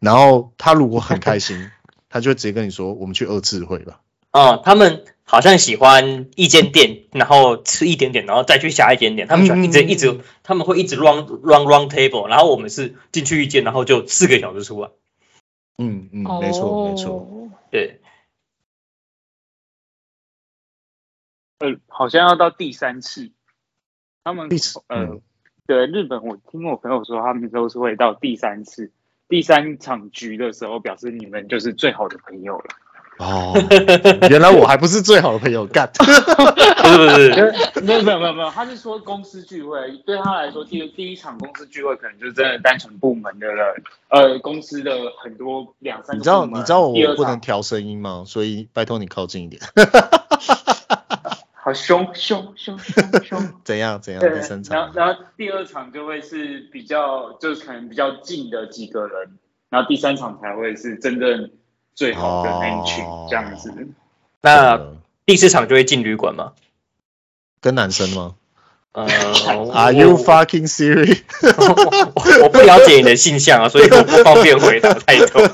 [0.00, 1.70] 然后他如果很开心，
[2.08, 4.00] 他就直接跟你说：“我们去二次会吧。”
[4.32, 5.04] 哦，他们。
[5.28, 9.26] 好像喜欢一间店，然后吃一点点，然后再去下一间店。
[9.26, 12.28] 他们喜欢一直一直，他们会一直 run run run table。
[12.28, 14.90] 然后我们是进去一间，然后就四个小时出来。
[15.78, 18.00] 嗯嗯，没错没错，对。
[21.58, 23.32] 呃，好像要到第三次，
[24.22, 24.48] 他们
[24.86, 25.20] 呃，
[25.66, 28.92] 对日本，我听我朋友说，他们都是会到第三次，
[29.28, 32.66] 第三场局的时候，表示你们就是最好的朋友了。
[33.18, 33.54] 哦，
[34.28, 43.64] 原来我还不是最好的朋友，干，不是不是，没有没有没有没有，他是说公司聚会，对他来说第第一场公司聚会可能就是真的单纯部门的人，
[44.08, 46.18] 呃，公司的很多两三个。
[46.18, 48.24] 你知道你知道我不能调声音吗？
[48.26, 49.62] 所以拜托你靠近一点。
[51.54, 53.48] 好凶凶凶凶凶！
[53.64, 54.20] 怎样怎样？
[54.20, 54.30] 对，
[54.70, 59.38] 然后然后第二场就会是比较就是可能比较近的几个人，
[59.70, 61.50] 然后第三场才会是真正。
[61.96, 63.72] 最好的那一群这样子，
[64.42, 64.92] 那
[65.24, 66.52] 第四场就会进旅馆吗？
[67.60, 68.36] 跟男生吗？
[68.92, 69.04] 呃，
[69.72, 71.22] Are you fucking serious？
[71.42, 75.48] 我我不了解你的性向啊，所以我不方便回答太多。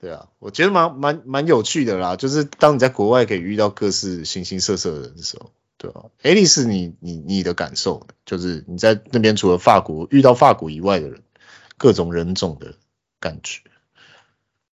[0.00, 11.22] 对啊，我觉得蛮蛮蛮有趣的啦，就是当你在国外可以遇到各式形形色色的人的时候，对啊，爱丽丝，你你你的感受，就是你在那边除了法国遇到法国以外的人，
[11.76, 12.74] 各种人种的
[13.22, 13.62] 感觉。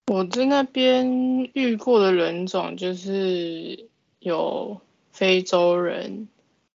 [0.07, 3.89] 我在那边遇过的人种就是
[4.21, 4.81] 有。
[5.15, 6.27] 非洲人，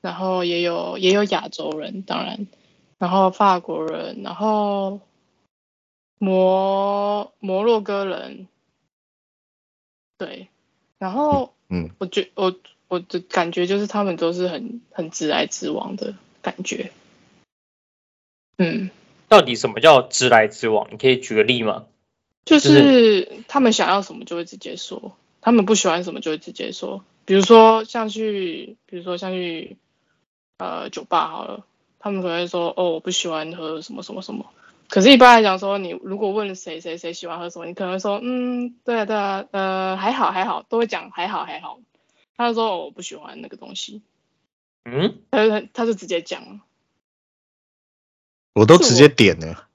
[0.01, 2.49] 然后也有也有亚洲人，当然，
[2.99, 4.99] 然后法国人，然后
[6.19, 8.49] 摩摩洛哥人，
[10.19, 10.49] 对，
[10.99, 12.57] 然后嗯，我觉我
[12.89, 16.91] 我的感觉就是他们都是很很直来直往的感觉，
[18.59, 18.91] 嗯，
[19.29, 20.89] 到底什么叫直来直往？
[20.91, 21.87] 你可以举个例吗？
[22.45, 27.05] 就是他们想要什么就会直接说，他们不喜欢什么就会直接说。
[27.25, 29.79] 比如说像去，比如说像去，
[30.59, 31.65] 呃，酒吧好了，
[31.99, 34.45] 他们可能会说，哦，我不喜欢喝什么什么什么。
[34.89, 41.81] 可是，一般来讲说，你如果问谁谁谁喜欢喝什么，你可能会说，嗯，对啊对啊，呃，还好还好，都会讲还好还好。
[42.37, 44.03] 他就说，哦，我不喜欢那个东西。
[44.85, 46.61] 嗯，他就他就直接讲。
[48.55, 49.69] 我都直接点了。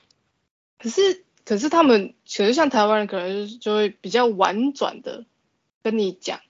[0.78, 5.24] 可是可是他们其实像台湾人，可能就会比较婉转的
[5.82, 6.40] 跟你讲。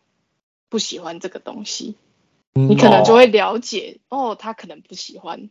[0.68, 1.94] 不喜欢这个东西，
[2.52, 5.48] 你可能就会了解哦，哦，他可能不喜欢。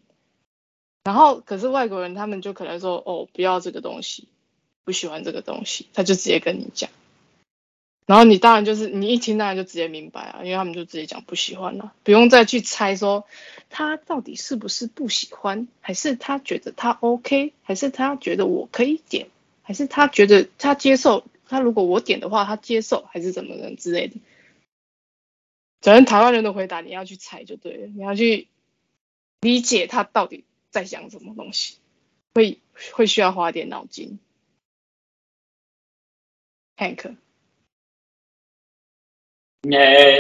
[1.05, 4.27] 然后，可是外国人他们就可能说哦，不要这个东西，
[4.83, 6.89] 不喜欢这个东西，他就直接跟你讲。
[8.05, 13.25] 然后你当然就是你一听当然就直接明白啊，因为他们就直接讲不喜欢了，不用再去猜说
[13.69, 19.29] 他到底是不是不喜欢，还是他觉得他 OK，还是他觉得我可以点，
[19.63, 24.17] 还是他觉得他接受，他如果我点的话他接受，还是怎么的之类的。
[25.81, 28.47] 反正台湾人的回答，你要去猜就对了，你要去
[29.41, 31.77] 理解他到底在想什么东西，
[32.35, 32.59] 会
[32.91, 34.19] 会需要花点脑筋。
[36.77, 37.15] Hank，
[39.73, 40.17] 哎，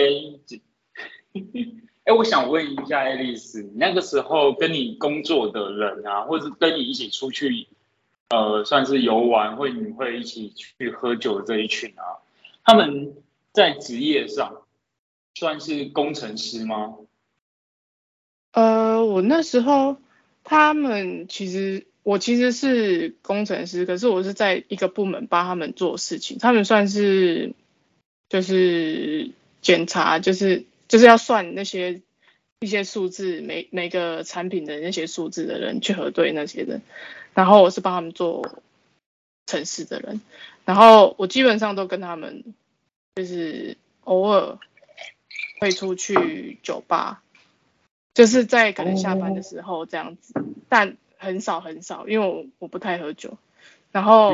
[2.05, 7.67] 哎，我想问一下爱丽丝，那个时候跟你工作的人啊，或者跟你一起出去，
[8.29, 12.23] 呃，算是游玩，或你会一起去喝酒这一群啊，
[12.63, 13.15] 他们
[13.51, 14.61] 在职业上。
[15.37, 16.95] 算是工程师吗？
[18.53, 19.97] 呃，我那时候
[20.45, 26.37] 他们其实我其实是工程师，可是我是在一个部门帮他们做事情。
[26.39, 27.53] 他们算是
[28.29, 32.01] 就是检查，就是就是要算那些
[32.59, 36.81] 一些数字，每每个产品的那些数字的人去核对那些人。
[37.33, 38.61] 然后我是帮他们做
[39.45, 40.21] 程式的人，
[40.65, 42.43] 然后我基本上都跟他们
[43.15, 44.57] 就是偶尔。
[45.57, 47.23] 会出去酒吧，
[48.13, 50.33] 就是在可能下班的时候这样子，
[50.67, 53.37] 但很少很少，因为我我不太喝酒，
[53.93, 54.33] 然后、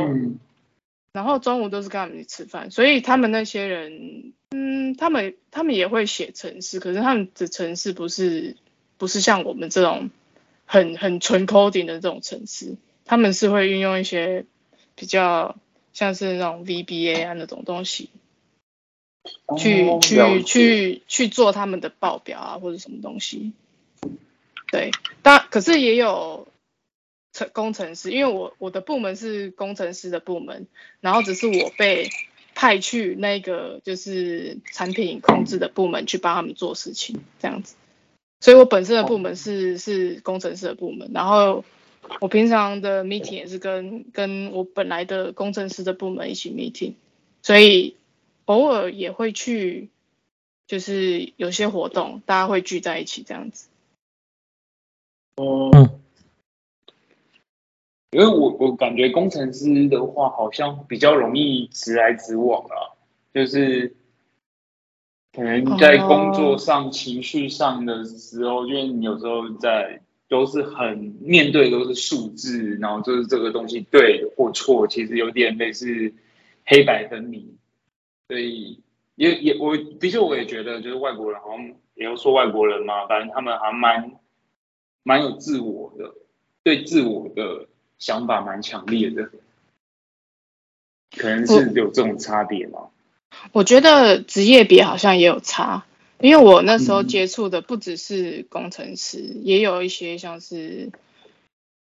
[1.14, 8.56] 然后中午都是跟他们去吃饭，所以他们那些人，嗯，他们他们也会写程式，可是他们的程式不是
[8.98, 10.10] 不是像我们这种
[10.66, 14.46] 很很纯 coding 的这种程式，他们是会运用一些
[14.96, 15.58] 比较
[15.94, 18.10] 像是那种 VBA 啊那种东西。
[19.56, 23.52] 去、哦、去去去做他们的报表啊，或者什么东西。
[24.72, 24.90] 对，
[25.22, 26.48] 但可是也有
[27.34, 30.68] 程工程师，因为我我的部门是工程师的部门，
[31.00, 32.10] 然后只是我被
[32.56, 37.76] 派去那个就是产品控制的部门去帮他们做事情，这样子。
[38.40, 41.64] 所以我本身的部门是、哦、是工程师的部门，然后
[42.20, 46.94] 我平常的 meeting 也是跟跟我本来的工程师的部门一起 meeting，
[47.42, 47.96] 所以。
[48.46, 49.90] 偶尔也会去，
[50.68, 53.70] 就是有些活动，大家会聚在一起这样子。
[55.36, 56.02] 哦、嗯，
[58.12, 63.00] 因为我我感觉工程师的话，好像比较容易直来直往啊，
[63.34, 63.96] 就是
[65.32, 76.14] 可能在工作上、情绪上的时候，因为你有时候在都是很面对都是数字，然后就是这个东西对或错，其实有点类似
[76.66, 77.58] 黑白分明。
[78.28, 78.82] 所以
[79.16, 84.20] 也也我的确我也觉得，就是外国人好像也要说外国人嘛，反正他们还蛮
[85.04, 86.14] 蛮有自我的，
[86.64, 87.68] 对自我的
[88.02, 89.32] 想法蛮强烈的，
[91.16, 92.90] 可能是有这种差别嘛。
[93.54, 95.86] 我觉得职业别好像也有差，
[96.20, 100.92] 因为我那时候接触的不只是工程师，嗯、也有一些像是，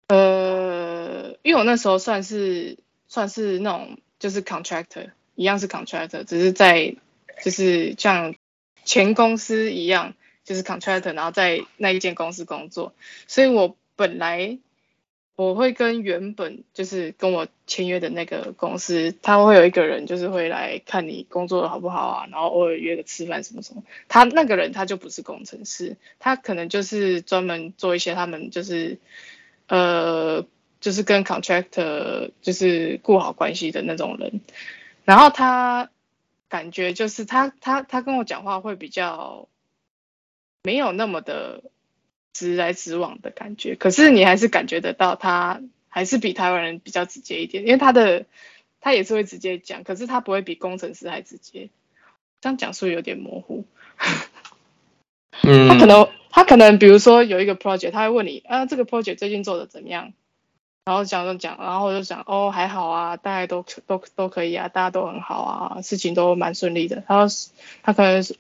[0.09, 5.11] 呃，因为我那时候算是算是那种就是 contractor。
[5.37, 6.97] 一样是 contractor，只是在
[7.45, 8.35] 就是像
[8.85, 12.95] 前公司一样，就是 contractor，然后在那一间公司工作，
[13.27, 14.59] 所以我本来
[15.37, 23.85] 我会跟原本就是跟我签约的那个公司，他会有一个人就是会来看你工作的好不好啊，然后偶尔约个吃饭什么什么。
[24.09, 28.99] 他那个人他就不是工程师，他可能就是专门做一些他们就是
[29.69, 30.45] 呃
[30.81, 34.41] 就是跟 contractor 就是顾好关系的那种人，
[35.05, 35.91] 然后他。
[36.49, 39.49] 感觉就是他他他跟我讲话会比较
[40.63, 41.65] 没有那么的
[42.37, 48.27] 直来直往的感觉，可是你还是感觉得到他还是比台湾人比较直接一点，因为他的
[48.81, 51.71] 他也是会直接讲，可是他不会比工程师还直接。
[52.43, 53.65] 这样讲述有点模糊。
[55.43, 60.13] 嗯，他可能他可能比如说有一个 project，他会问你啊，这个 project 最近做的怎么样？
[60.85, 67.03] 然后讲讲讲，然后我就讲哦，还好啊，大家都都都可以啊，大家都很好啊，事情都蛮顺利的。
[67.09, 67.35] 然后
[67.83, 68.37] 他可能是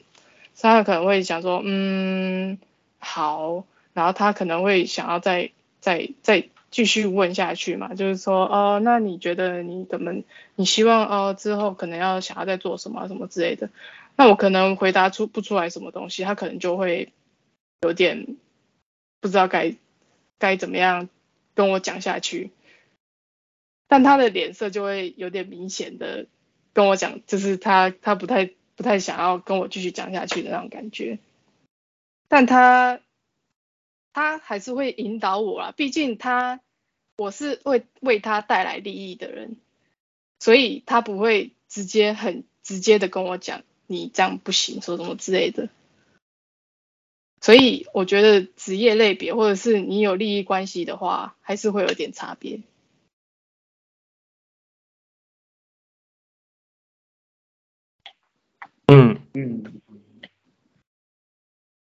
[0.60, 2.58] 他可能会想说，嗯，
[2.98, 3.64] 好，
[3.96, 10.22] 然后他可能会想要再再再继续问下去嘛，就是说哦，那你觉得你怎么，
[10.54, 13.70] 你希望哦之后可能要想要再做什么什么之类的，
[14.14, 17.12] 那我可能回答出不出来什么东西，他可能就会
[17.80, 18.36] 有点
[19.20, 19.74] 不知道该
[20.38, 21.08] 该怎么样。
[21.56, 22.50] 跟我讲下去，
[23.88, 26.26] 但他的脸色就会有点明显的
[26.74, 31.18] 跟我讲，就是他他不太不太想要跟我继续讲下去的那种感觉，
[32.28, 33.00] 但他
[34.16, 36.62] 他还是会引导我啦，毕竟他
[37.18, 39.58] 我是会为他带来利益的人，
[40.40, 45.68] 所以他不会直接很直接的跟我讲，你这样不行，说什么之类的。
[47.42, 52.62] 所以我觉得职业类别，或者是你有利益关系的话，还是会有点差别。
[58.86, 59.82] 嗯嗯。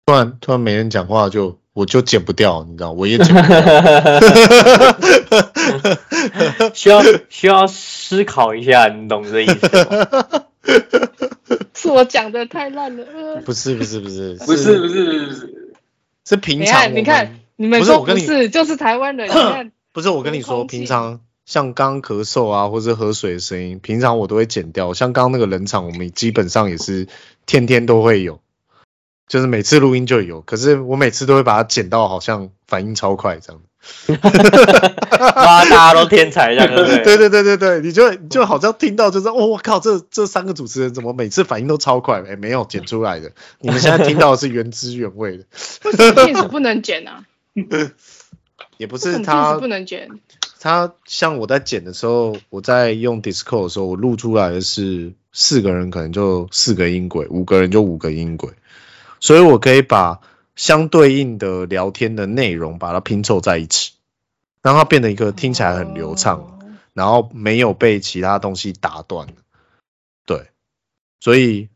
[0.06, 3.60] 突然突然没人讲话就，就我就剪不掉，你知道，我也剪不掉。
[6.74, 10.06] 需要需要思考一下，你懂这意思吗？
[11.74, 13.04] 是我讲的太烂了。
[13.44, 15.54] 不是不是不是不是不是不是
[16.24, 16.94] 是平常。
[16.94, 19.26] 你看你们说不是就是台湾人。
[19.28, 24.94] 你看 不是我跟你说，平常像刚咳嗽啊，或者喝水的声音，平常我都会剪掉。
[24.94, 27.08] 像刚刚那个冷场，我们基本上也是
[27.46, 28.40] 天天都会有，
[29.32, 30.42] 就是每次录音就有。
[30.42, 33.62] 可是我每次都会把它剪到好像反应超快这样。
[34.12, 36.68] 哇，大家都天才这样，
[37.02, 42.22] 对对对对对，你就你就好像听到就是，哦，我靠，这这三个主持人怎么每次反应都超快？
[42.28, 45.46] 哎，没有剪出来的，你们现在听到的是原汁原味的。
[45.84, 47.24] 为什么不能剪啊？
[48.76, 50.10] 也不是他不能剪，
[50.60, 58.50] 他像我在剪的时候，我在用 Discord 的时候，我录出来的是四个人可能就四个音轨，五个人就五个音轨，
[59.22, 60.20] 所以我可以把。
[60.54, 63.94] 相对应的聊天的内容，把它拼凑在一起，
[64.60, 66.58] 让它变得一个听起来很流畅，
[66.92, 69.28] 然后没有被其他东西打断。
[70.26, 70.48] 对，
[71.20, 71.70] 所以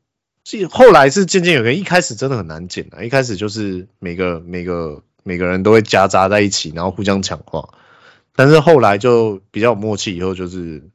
[0.70, 7.70] 后来是渐渐有人，一开始真的很难剪的，一开始就是每个每个每个人都会夹杂在一起，然后互相抢话，
[8.34, 10.90] 但是后来就比较有默契，以后就是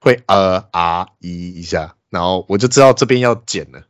[0.00, 3.84] 会呃啊一一下，然后我就知道这边要剪了。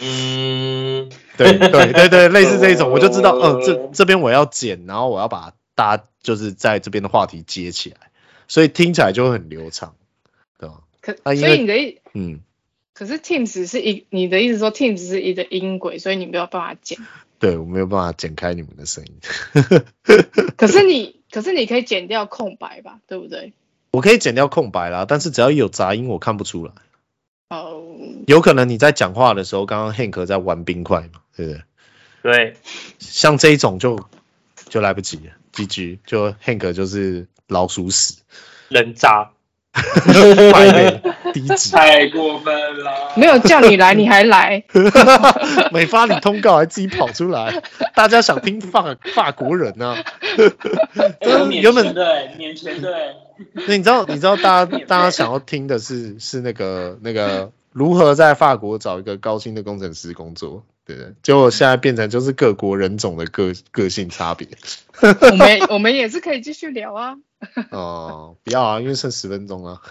[0.00, 1.10] 嗯。
[1.36, 8.10] 对对对对， 类似这一种，我就知道，嗯，这这边我要剪，然后我要把大家就是在这边的话题接起来，
[8.48, 9.94] 所以听起来就会很流畅，
[10.58, 10.80] 对吧？
[11.00, 12.40] 可所以你的意，嗯，
[12.92, 16.98] 可是 Teams 是一，你的意思说 Teams 是一个音轨，所以你没有办法剪。
[17.38, 19.12] 对，我没有办法剪开你们的声音。
[20.56, 23.52] 可是你，可是你可以剪掉空白吧，对不对？
[23.92, 26.72] 我可以剪掉空白啦，但是只要有杂音，我看不出来。
[27.50, 27.82] 哦，
[28.26, 31.62] 有可能你在讲话的时候，刚刚 Hank 在玩冰块嘛，对不对？
[32.22, 32.56] 对，
[32.98, 33.98] 像这一种就
[34.68, 38.16] 就来不及了，GG，就 Hank 就是老鼠屎，
[38.68, 39.30] 人渣，
[41.72, 44.64] 太过分了，没有叫你来你还来，
[45.72, 47.62] 没发你通告还自己跑出来，
[47.94, 50.04] 大家想听法法国人呢、啊？
[51.50, 52.90] 原本对，年前对。
[53.52, 61.12] 那你知道，你知道大家大家想要听的是是那个那个如何在法国找一个高薪的工程师工作，对不对？
[61.22, 64.48] 结果现在变成就是各国人种的个个性差别。
[65.00, 67.14] 我们我们也是可以继续聊啊。
[67.70, 69.80] 哦，不要啊，因为剩十分钟了。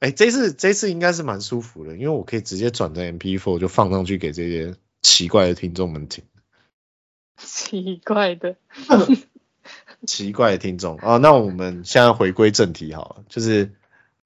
[0.00, 6.24] 哎、欸，这次这次应该是蛮舒服的，因为我可以直接转成 MP4 就放上去给这些奇怪的听众们听。
[7.36, 8.56] 奇怪的。
[10.06, 13.72] 奇怪的听众啊，那我们现在回归正题好了，就是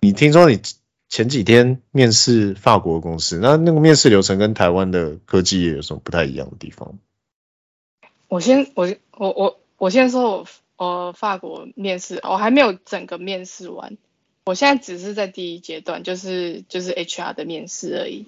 [0.01, 0.61] 你听说你
[1.09, 6.99] 前几天面试法国公司，那那个面试流程跟台湾的科技业有什么不太一样的地方？
[8.28, 13.99] 我先我我我我先说我我法国面试，我还没有整个面试完，
[14.45, 18.26] 我现在只是在第一阶段，就是就是 HR 的面试而已。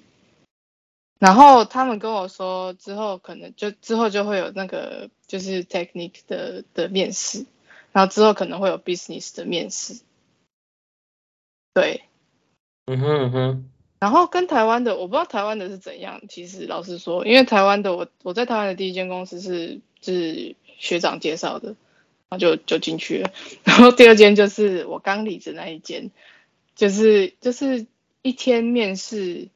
[1.17, 7.45] 然后他们跟我说之后可能就之后就会有那个就是 technique 的的面试，
[7.93, 10.01] 然后之后可能会有 business 的面试。
[11.73, 12.03] 对。
[12.87, 13.69] 嗯哼嗯哼，
[14.01, 16.21] 然后跟台湾的，我不知道台湾的是怎样。
[16.27, 21.69] 其实老实说，因为台湾的我我在台湾的第一间公司是是学长介绍的，
[22.29, 23.31] 然后就就进去了。
[23.63, 26.11] 然后第二间就是我刚离职那一间，
[26.75, 27.87] 就是就是
[28.21, 29.49] 一天面试，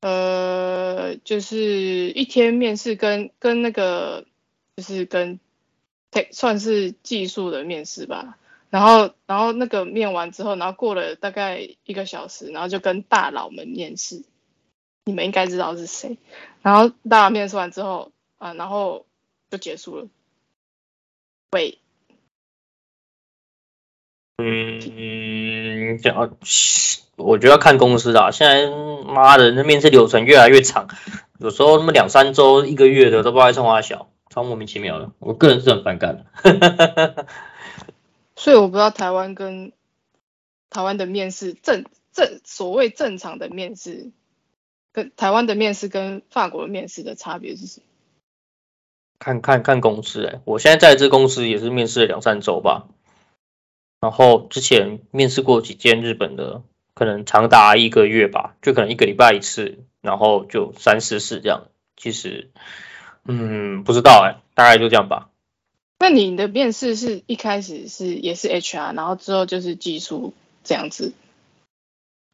[0.00, 4.26] 呃，就是一天面试跟跟那个
[4.76, 5.40] 就是跟
[6.30, 8.38] 算是技术的面试吧。
[8.68, 14.24] 然后，然后那个面完之后，然后过了大概一个小时，然后就跟大佬们面试，
[15.04, 16.18] 你们应该知道是谁。
[16.62, 19.06] 然后大佬面试完之后，啊，然后
[19.50, 20.08] 就结束了。
[21.52, 21.78] 喂，
[24.38, 26.36] 嗯，讲，
[27.16, 28.30] 我觉得要看公司啊。
[28.30, 28.68] 现在
[29.06, 30.88] 妈的，那面试流程越来越长，
[31.38, 35.12] 有时候那么两三周、一个月的都不知道冲三小，超莫名其妙的。
[35.20, 37.26] 我个人是很反感的。
[38.34, 39.72] 所以我不知道台湾跟
[40.68, 44.10] 台湾的面试正正所谓正常的面试，
[44.92, 47.85] 跟台湾的面试跟法国的面试的差别是什么？
[49.18, 52.86] 看看看公司哎、我现在在这公司也是面试了两三周吧，
[54.00, 56.62] 然后之前面试过几间日本的，
[56.94, 61.68] 可能长达一个月吧，就可能一个礼拜一次，然后就三四次这样。
[61.96, 62.50] 其实，
[63.24, 65.30] 嗯，不知道哎、大概就这样吧。
[65.98, 71.14] 那你的面试是一开始是也是 HR，然后之后就是技术这样子？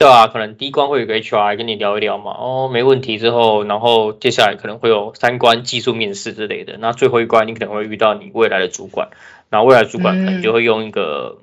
[0.03, 9.11] 对啊，可能第一关会有个 HR 跟你聊一聊嘛，哦，没问题之后，然后接下来可能会有三关技术面试之类的，那最后一关你可能会遇到你未来的主管，
[9.51, 11.39] 然后未来主管可能就会用一个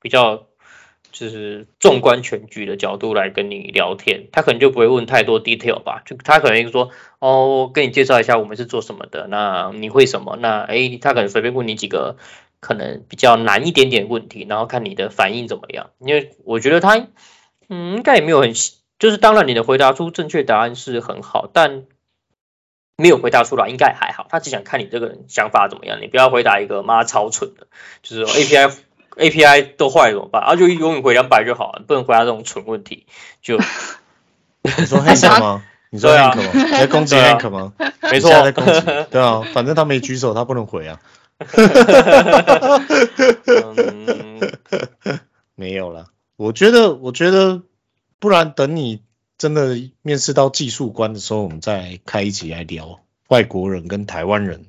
[0.00, 0.44] 比较。
[1.12, 6.90] 就是纵观全局的角度来跟你聊天，他可能就不会问太多 detail 吧，就他可能说，
[7.20, 10.36] 哦，跟你介绍一下我们是做什么的，那你会什么？
[10.38, 12.18] 那诶，他可能随便问你几个
[12.60, 15.88] 可能比较难一点点问题，然后看你的反应怎么样。
[16.00, 17.06] 因为我觉得他，
[17.68, 18.52] 嗯，应该也没有很，
[18.98, 21.84] 就是当然你的回答出正确答案是很好，但
[22.96, 26.00] 没有回答出来应该还好，他只想看你这个人想法怎么样。
[26.00, 27.66] 你不要回答一个妈超蠢的，
[28.02, 28.72] 就是 API。
[29.16, 30.42] API 都坏了怎么办？
[30.42, 33.06] 啊，就永远回两百就好了，不能回答这种蠢问题。
[33.40, 33.56] 就
[34.62, 35.64] 你说 Hank 吗？
[35.88, 36.50] 你说 Hank 吗？
[36.52, 37.72] 你在攻击 Hank 吗？
[38.02, 38.78] 没错，在攻击。
[39.10, 41.00] 对啊，反正他没举手，他不能回啊。
[45.54, 46.08] 没有了。
[46.36, 47.62] 我觉得，我觉得，
[48.18, 49.02] 不然等你
[49.38, 54.66] 真的面试到技术官的时候，我们再开一集来聊外国人跟台湾人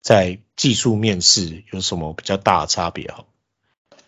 [0.00, 3.26] 在技术面试有什么比较大的差别好。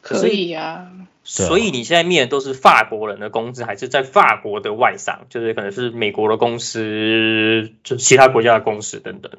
[0.03, 5.26] 可以呀、啊，所以你现在面的都是法国人的公司，还是在法国的外商？
[5.30, 9.32] 就是可能是美国的公司，就其他国家的公司等等。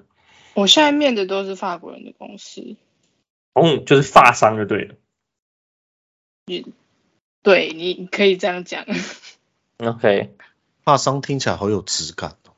[0.55, 2.75] 我现在面的都是法国人的公司。
[3.53, 4.95] 嗯，就是法商就对了。
[6.47, 6.65] 你
[7.45, 8.83] 对，你可以这样讲。
[9.77, 10.35] OK，
[10.83, 12.51] 发商听起来好有质感哦。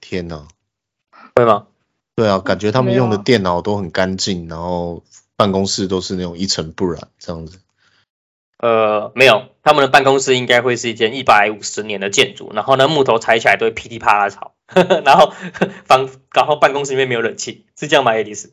[0.00, 0.46] 天哪，
[1.34, 1.68] 会吗？
[2.16, 5.02] 对啊，感觉他们用的电脑都很干净，然后。
[5.36, 7.60] 办公室都是那种一尘不染这样子，
[8.58, 14.52] 呃，没有，他们的办公室应该会是一间一百五十年的建筑，然后呢，木头踩起来都会噼里啪啦吵，
[15.02, 15.32] 然后
[15.88, 18.52] 房，然后办公室里面没有冷气，是这样吗，爱丽丝？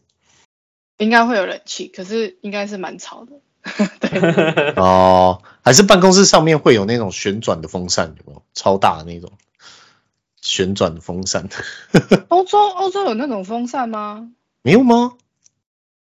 [0.98, 3.34] 应该会有冷气，可是应该是蛮吵的。
[4.00, 8.44] 对 哦，还是办公室上面会有那种旋转的风扇，有没有？
[8.54, 9.32] 超大的那种
[10.42, 11.50] 旋转的风扇。
[12.30, 14.32] 欧洲，欧洲有那种风扇吗？
[14.62, 15.14] 没有吗？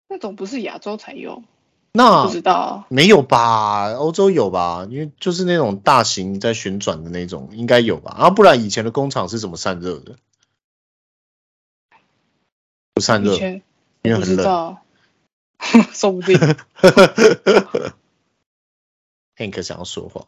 [0.07, 1.43] 那种不是亚洲才有，
[1.91, 3.91] 那不知道没有吧？
[3.93, 4.85] 欧洲有吧？
[4.89, 8.11] 因为就是那种大型在旋转的那种，应该有吧？
[8.15, 10.15] 啊，不然以前的工厂是怎么散热的？
[12.93, 13.35] 不散热，
[14.03, 14.77] 因为很冷。
[15.93, 16.37] 说不定。
[19.37, 20.27] Hank 想要说话，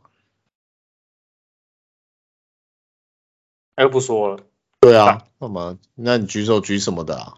[3.76, 4.40] 他又不说了。
[4.82, 5.78] 对啊，那嘛？
[5.96, 7.38] 那你举手举什么的啊？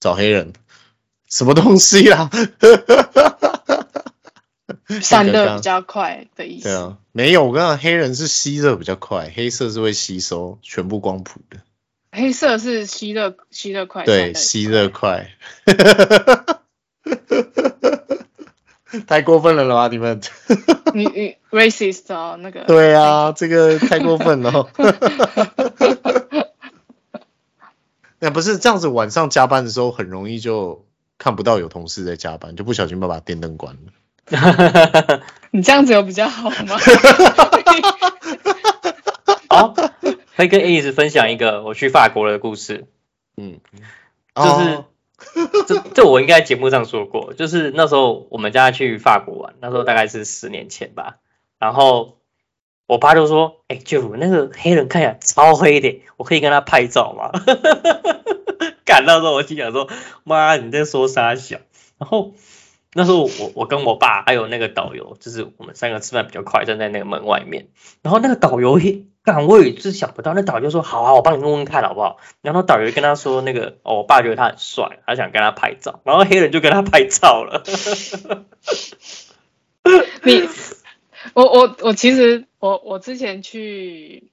[0.00, 0.52] 找黑人。
[1.28, 2.30] 什么东西啊？
[5.00, 6.64] 散热比较快的意思。
[6.64, 11.60] 对啊，没有，我跟你讲，黑人是吸热比较快，黑色是会吸收全部光谱的。
[12.10, 14.04] 黑色是吸热吸热快。
[14.04, 15.30] 对，吸热快。
[19.06, 20.20] 太过分了了吧，你们？
[20.92, 22.64] 你你 racist 哦，那个。
[22.64, 24.68] 对啊，这个太过分了。
[28.20, 30.84] 那不是这样子，晚上加班的时候很容易就
[31.16, 33.92] 看不到有同事在加班，就不小心把把电灯关了。
[35.50, 36.76] 你这样子有比较好吗？
[39.48, 39.74] 好，
[40.36, 42.86] 可以跟 Alice 分享一个我去法国的故事。
[43.38, 43.60] 嗯，
[44.34, 44.48] 就是。
[44.48, 44.84] 哦
[45.66, 51.16] 这这我应该节目上说过，就是那时候我们家去法国玩，那时候大概是十年前吧。
[51.58, 52.18] 然后
[52.86, 57.30] 我爸就说：“哎、欸，就那个黑人看起来超黑的，我可以跟他拍照吗？”
[58.84, 59.88] 赶到时候我心想说
[60.24, 61.58] ：“妈，你在说啥小？”
[61.98, 62.34] 然后
[62.94, 67.68] 那时候我我跟我爸还有那个导游，就是我们三个吃饭比较快，站在那个门外面。
[68.02, 68.78] 然后那个导游
[69.22, 69.24] 一。
[69.24, 77.62] 但我也是想不到，那导游说：“好啊，我帮你问问看好不好？”然后导游跟他说：“那个哦，我爸觉得他很帅，他想跟他拍照。”然后黑人就跟他拍照了。
[80.24, 80.48] 你，
[81.34, 84.30] 我我我其实我我之前去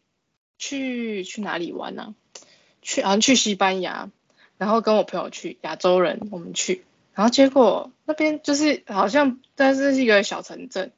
[0.57, 2.13] 去去哪里玩呢、啊？
[2.81, 4.09] 去好像去西班牙，
[4.57, 10.91] 然后跟我朋友去，亚洲人我们去，然后结果那边就是好像但是是一个小城镇，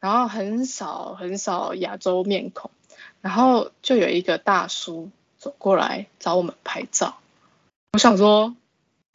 [0.00, 2.70] 然后很少很少亚洲面孔。
[3.24, 7.16] 然后就有一个大叔走过来找我们拍照，
[7.94, 8.54] 我想说，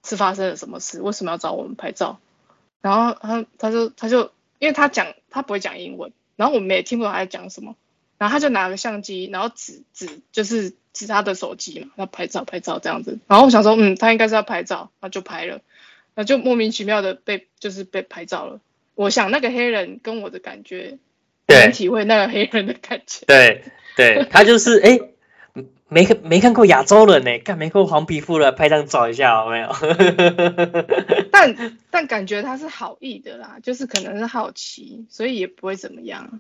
[0.04, 1.00] 是发生了什么事？
[1.00, 2.20] 为什么要找我们拍照？
[2.82, 7.76] 然后他他就他就因为他讲他不会讲英文，然后我们也听不懂他在讲什么，
[8.18, 13.20] 然后他就拿个相机，然后指指就是指他的手机嘛，要拍照拍照这样子。
[13.28, 15.62] 然后我想说，嗯，他应该是要拍照，那就拍了，
[16.16, 18.60] 那就莫名其妙的被就是被拍照了。
[18.96, 20.98] 我想那个黑人跟我的感觉，
[21.54, 23.64] 能体会那个黑人的感觉，对。
[23.98, 24.98] 对，他就是哎，
[25.90, 29.70] 没看没看过亚洲人呢，看没看过黄皮肤的，拍张照一下有没有？
[31.34, 36.40] 但但感觉他是好意的啦，就是可能是好奇，所以也不会怎么样。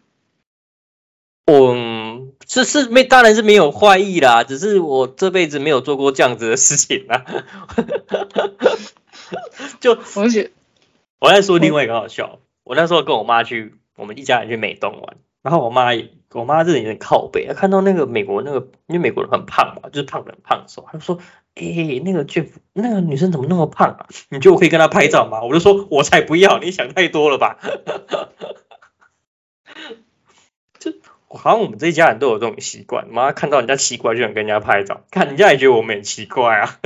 [1.48, 7.26] 嗯，这是没当然是没有坏意啦，只是我这辈子没有做过这样子的事情啦。
[9.82, 10.52] 就而且
[11.20, 15.92] 我在说另外一个好笑，我那时候跟我妈去，我们一家人去美东玩，然后我妈。
[16.32, 21.18] 我妈这里有点靠北，她看到那个美国那个，因为美国人很胖嘛，就是胖的很胖的时候，她就说
[21.56, 21.64] ：“哎、
[22.06, 24.06] 那个 Jeff，那个女生怎么那么胖啊？
[24.30, 27.58] 你觉得我可以跟她拍照吗？”我就说：“我才不要，你想太多了吧。
[30.78, 30.94] ”就
[31.28, 36.78] 好像我们这一家人都有这种习惯，妈看到人家奇怪就想跟人家拍照，看人家也觉得我们很奇怪啊。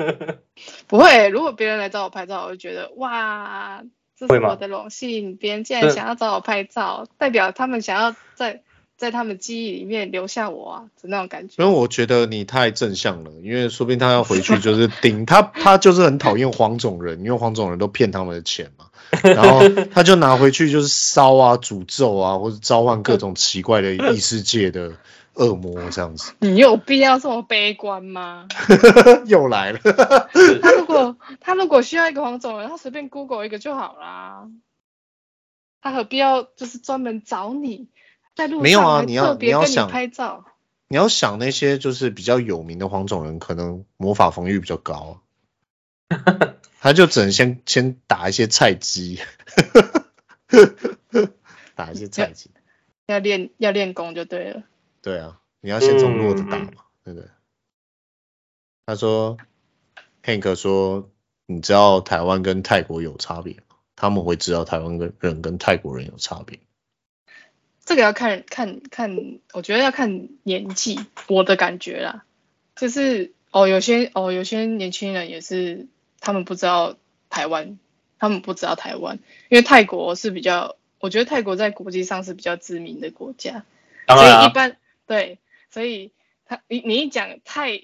[0.86, 3.82] 不会，如果别人来找我拍照，我就觉得哇，
[4.18, 8.62] 这是我的荣幸，别人竟然想要找我拍照，代表他们想要在。
[8.98, 11.62] 在他们记忆里面留下我啊，就那种感觉。
[11.62, 18.86] 因为我觉得你太正向了，因为说不定他要回去就是顶他，他就是很讨厌黄种人，因为黄种人都骗他们的钱嘛。
[19.22, 24.92] 然后他就拿回去就是烧啊、诅咒啊，或者召唤各种奇怪的异世界的
[25.36, 26.32] 恶魔这样子。
[26.40, 28.48] 你有必要这么悲观吗？
[29.26, 29.78] 又来了。
[30.60, 34.48] 他如果他如果需要一个黄种人，他随便 Google 一个就好啦。
[35.80, 37.88] 他何必要就是专门找你
[38.34, 38.62] 在路上？
[38.62, 40.44] 没有啊，你要你要想拍照，
[40.88, 45.20] 你要想那些就是比较有名的黄种人，可能魔法防御比较高，
[46.80, 49.20] 他就只能先先打一些菜鸡，
[51.76, 52.50] 打一些菜鸡，
[53.06, 54.62] 要练要练功就对了。
[55.06, 57.28] 对啊，你要先从弱的打嘛，对不对？
[58.86, 59.36] 他说
[60.24, 61.08] ，Hank 说，
[61.46, 63.76] 你知道台湾跟泰国有差别吗？
[63.94, 66.58] 他们会知道台湾跟人跟泰国人有差别。
[67.84, 70.98] 这个要看看看，我觉得要看年纪，
[71.28, 72.24] 我的感觉啦，
[72.74, 75.86] 就是哦，有些哦，有些年轻人也是，
[76.18, 76.96] 他们不知道
[77.30, 77.78] 台湾，
[78.18, 83.64] 他们不知道台湾，因为泰国是比较，我觉得泰国在国际上是比较知名的国家，
[84.08, 84.76] 所以一般
[85.06, 85.38] 对，
[85.70, 86.12] 所以
[86.44, 87.82] 他你你一讲泰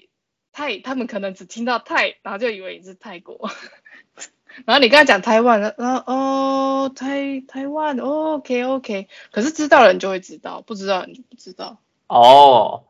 [0.51, 3.49] 泰，他们可能只听到泰，然后就以为你是泰国。
[4.65, 11.79] 然后你跟他讲台湾，然后哦，台台湾，OK OK，可是知道的人就会知道，不知道你就不知道。
[12.05, 12.83] 哦，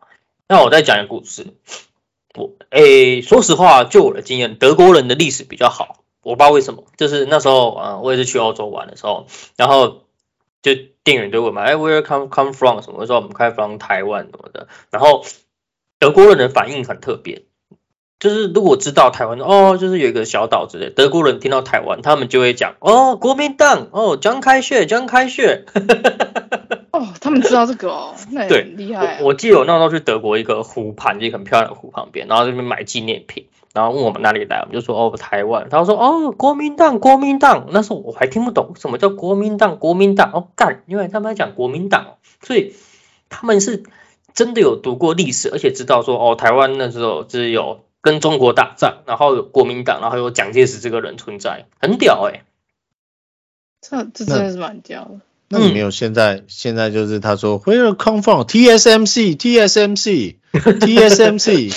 [0.49, 1.53] 那我再讲一个故事。
[2.35, 6.03] 我诶，说实话，就我的经验，德国人的历史比较好。
[6.21, 10.02] 我不知道为什么，就是那时候啊、我也是去欧洲玩的时候，然后
[10.63, 10.71] 就
[11.03, 12.81] 店员就问嘛，哎，Where come come from？
[12.81, 12.97] 什么？
[13.01, 14.67] 我说我们开 from 台湾什么的。
[14.89, 15.23] 然后
[15.99, 17.43] 德国人的反应很特别。
[18.19, 25.65] 就是如果知道台湾哦，就是有一个小岛之类，德国人听到台湾，他们就会讲哦，国民党哦，张开穴，张开穴。
[26.91, 29.17] 哦，他们知道这个哦， 那很厉害、啊。
[29.19, 35.67] 我我记得我那时候去德国一个湖畔，一个很漂亮的湖旁边，然后这边买纪念品，然后问我们哪里来，我们就说哦台湾。
[35.69, 42.75] 他说哦国民党国民党，那时候我还听不懂什么叫国民党国民党哦干，因为他们在讲国民党，所以
[43.29, 43.83] 他们是
[44.33, 52.43] 真的有读过历史，而且知道说哦台湾那时候只有跟中国打仗，然后有国民党，然后有蒋介石这个人存在，很屌哎、欸。
[53.81, 55.19] 这这真的是蛮屌的。
[55.49, 61.73] 那你没有现在、嗯、现在就是他说 Where come from TSMC TSMC TSMC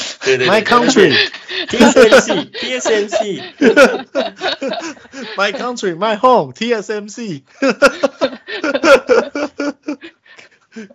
[0.46, 1.14] My country
[1.68, 3.42] TSMC TSMC
[5.36, 7.42] My country My home TSMC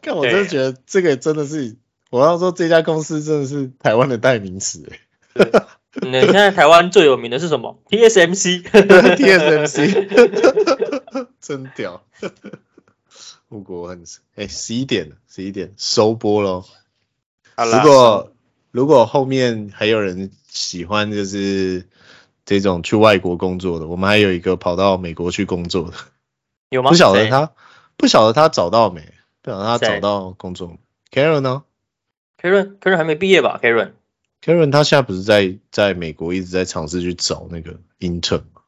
[0.01, 1.75] 看我真的觉得这个真的是
[2.09, 4.89] 我要说这家公司真的是台湾的代名词
[5.33, 5.51] 对，
[6.01, 8.63] 那现在台湾最有名的是什么 TSMC
[9.17, 10.07] TSMC
[11.41, 12.03] 真屌。
[13.49, 14.03] 护国很
[14.35, 16.63] 哎，十一点了，十一点收播喽。
[17.57, 18.31] 如果
[18.71, 21.85] 如果后面还有人喜欢就是
[22.45, 25.97] 这种去外国工作的，我们还有一个跑到美国去工作的，
[26.69, 26.91] 有吗？
[26.91, 27.51] 不晓得他
[27.97, 29.01] 不晓得他找到没？
[29.41, 30.77] 不晓得他找到工作
[31.11, 31.63] ？Karen 呢
[32.41, 33.91] ？Karen Karen 还没毕业吧？Karen
[34.43, 38.61] Karen 他现在不是在在美国一直在尝试去找那个 intern 吗？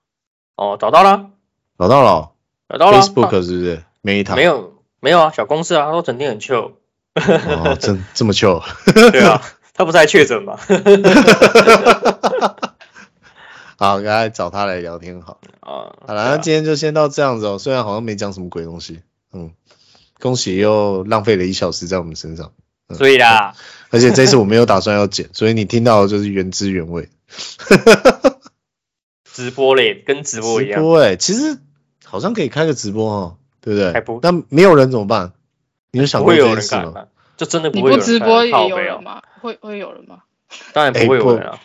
[0.56, 1.32] 哦，找到了，
[1.80, 2.32] 找到了，
[2.70, 3.84] 找到了，Facebook 是不是？
[4.02, 4.72] 没他没有。
[5.00, 6.74] 没有啊，小公司啊，他都整天很 chill。
[7.16, 8.64] 哦，真这么 chill？
[9.12, 9.42] 对啊，
[9.74, 10.58] 他不是还确诊吗？
[13.78, 15.42] 好，刚才找他来聊天好。
[15.60, 17.60] 啊，好了，那今天就先到这样子哦。
[17.60, 19.02] 虽然好像没讲什么鬼东西，
[19.34, 19.52] 嗯，
[20.22, 22.54] 恭喜又浪费了一小时在我们身上。
[22.94, 23.54] 嗯、所以啦，
[23.92, 27.10] 而且这次我没有打算要剪，所以你听到的就是原汁原味。
[29.32, 30.80] 直播嘞，跟直播一样。
[30.80, 31.58] 直播哎、欸，其实
[32.06, 33.38] 好像可以开个直播哦。
[33.66, 34.20] 对不对？
[34.22, 35.32] 那没有人怎么办？
[35.92, 36.92] 你有想过这件事吗？
[36.94, 37.06] 吗？
[37.38, 39.22] 就真的不会有人你不直播也有人吗？
[39.40, 40.24] 会会有人吗？
[40.74, 41.62] 当然不会有人啊。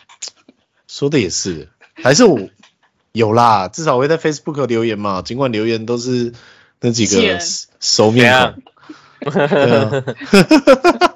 [0.87, 2.39] 说的也是，还是我
[3.11, 5.21] 有啦，至少会在 Facebook 留言嘛。
[5.21, 6.31] 尽管留言都是
[6.79, 7.37] 那几个
[7.81, 8.55] 熟面
[9.19, 9.33] 孔。
[9.33, 9.91] 对啊。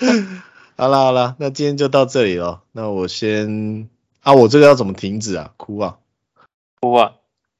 [0.76, 2.62] 好了好了，那今天就到这里了。
[2.72, 3.88] 那我先
[4.22, 5.50] 啊，我这个要怎么停止啊？
[5.56, 5.96] 哭啊？
[6.80, 7.12] 哭啊？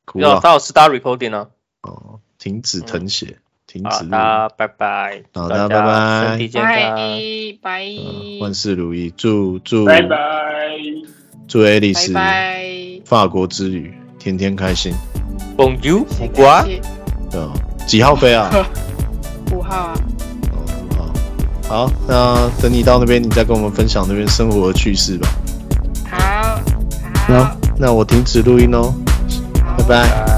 [0.05, 0.41] 哭啊！
[0.43, 1.49] 他有 start recording 呢。
[1.83, 3.89] 哦，停止誊写，嗯、停止。
[3.89, 5.23] 好的，拜拜。
[5.33, 6.29] 好的，拜拜。
[6.29, 7.85] 身体健康，拜拜。
[8.41, 9.85] 万事如意，祝祝。
[9.85, 10.17] 拜拜。
[11.47, 12.13] 祝爱丽丝
[13.05, 14.93] 法国之旅天天开心。
[15.57, 16.67] Bonjour，苦瓜。
[17.33, 17.53] 嗯，
[17.87, 18.51] 几号飞啊？
[19.53, 19.95] 五号啊。
[21.75, 25.29] 哦，好，那等你到那边，你再跟我们分享那边生活的趣事吧。
[26.09, 26.61] 好。
[27.27, 28.95] 好，那我停止录音哦。
[29.79, 30.34] 拜拜。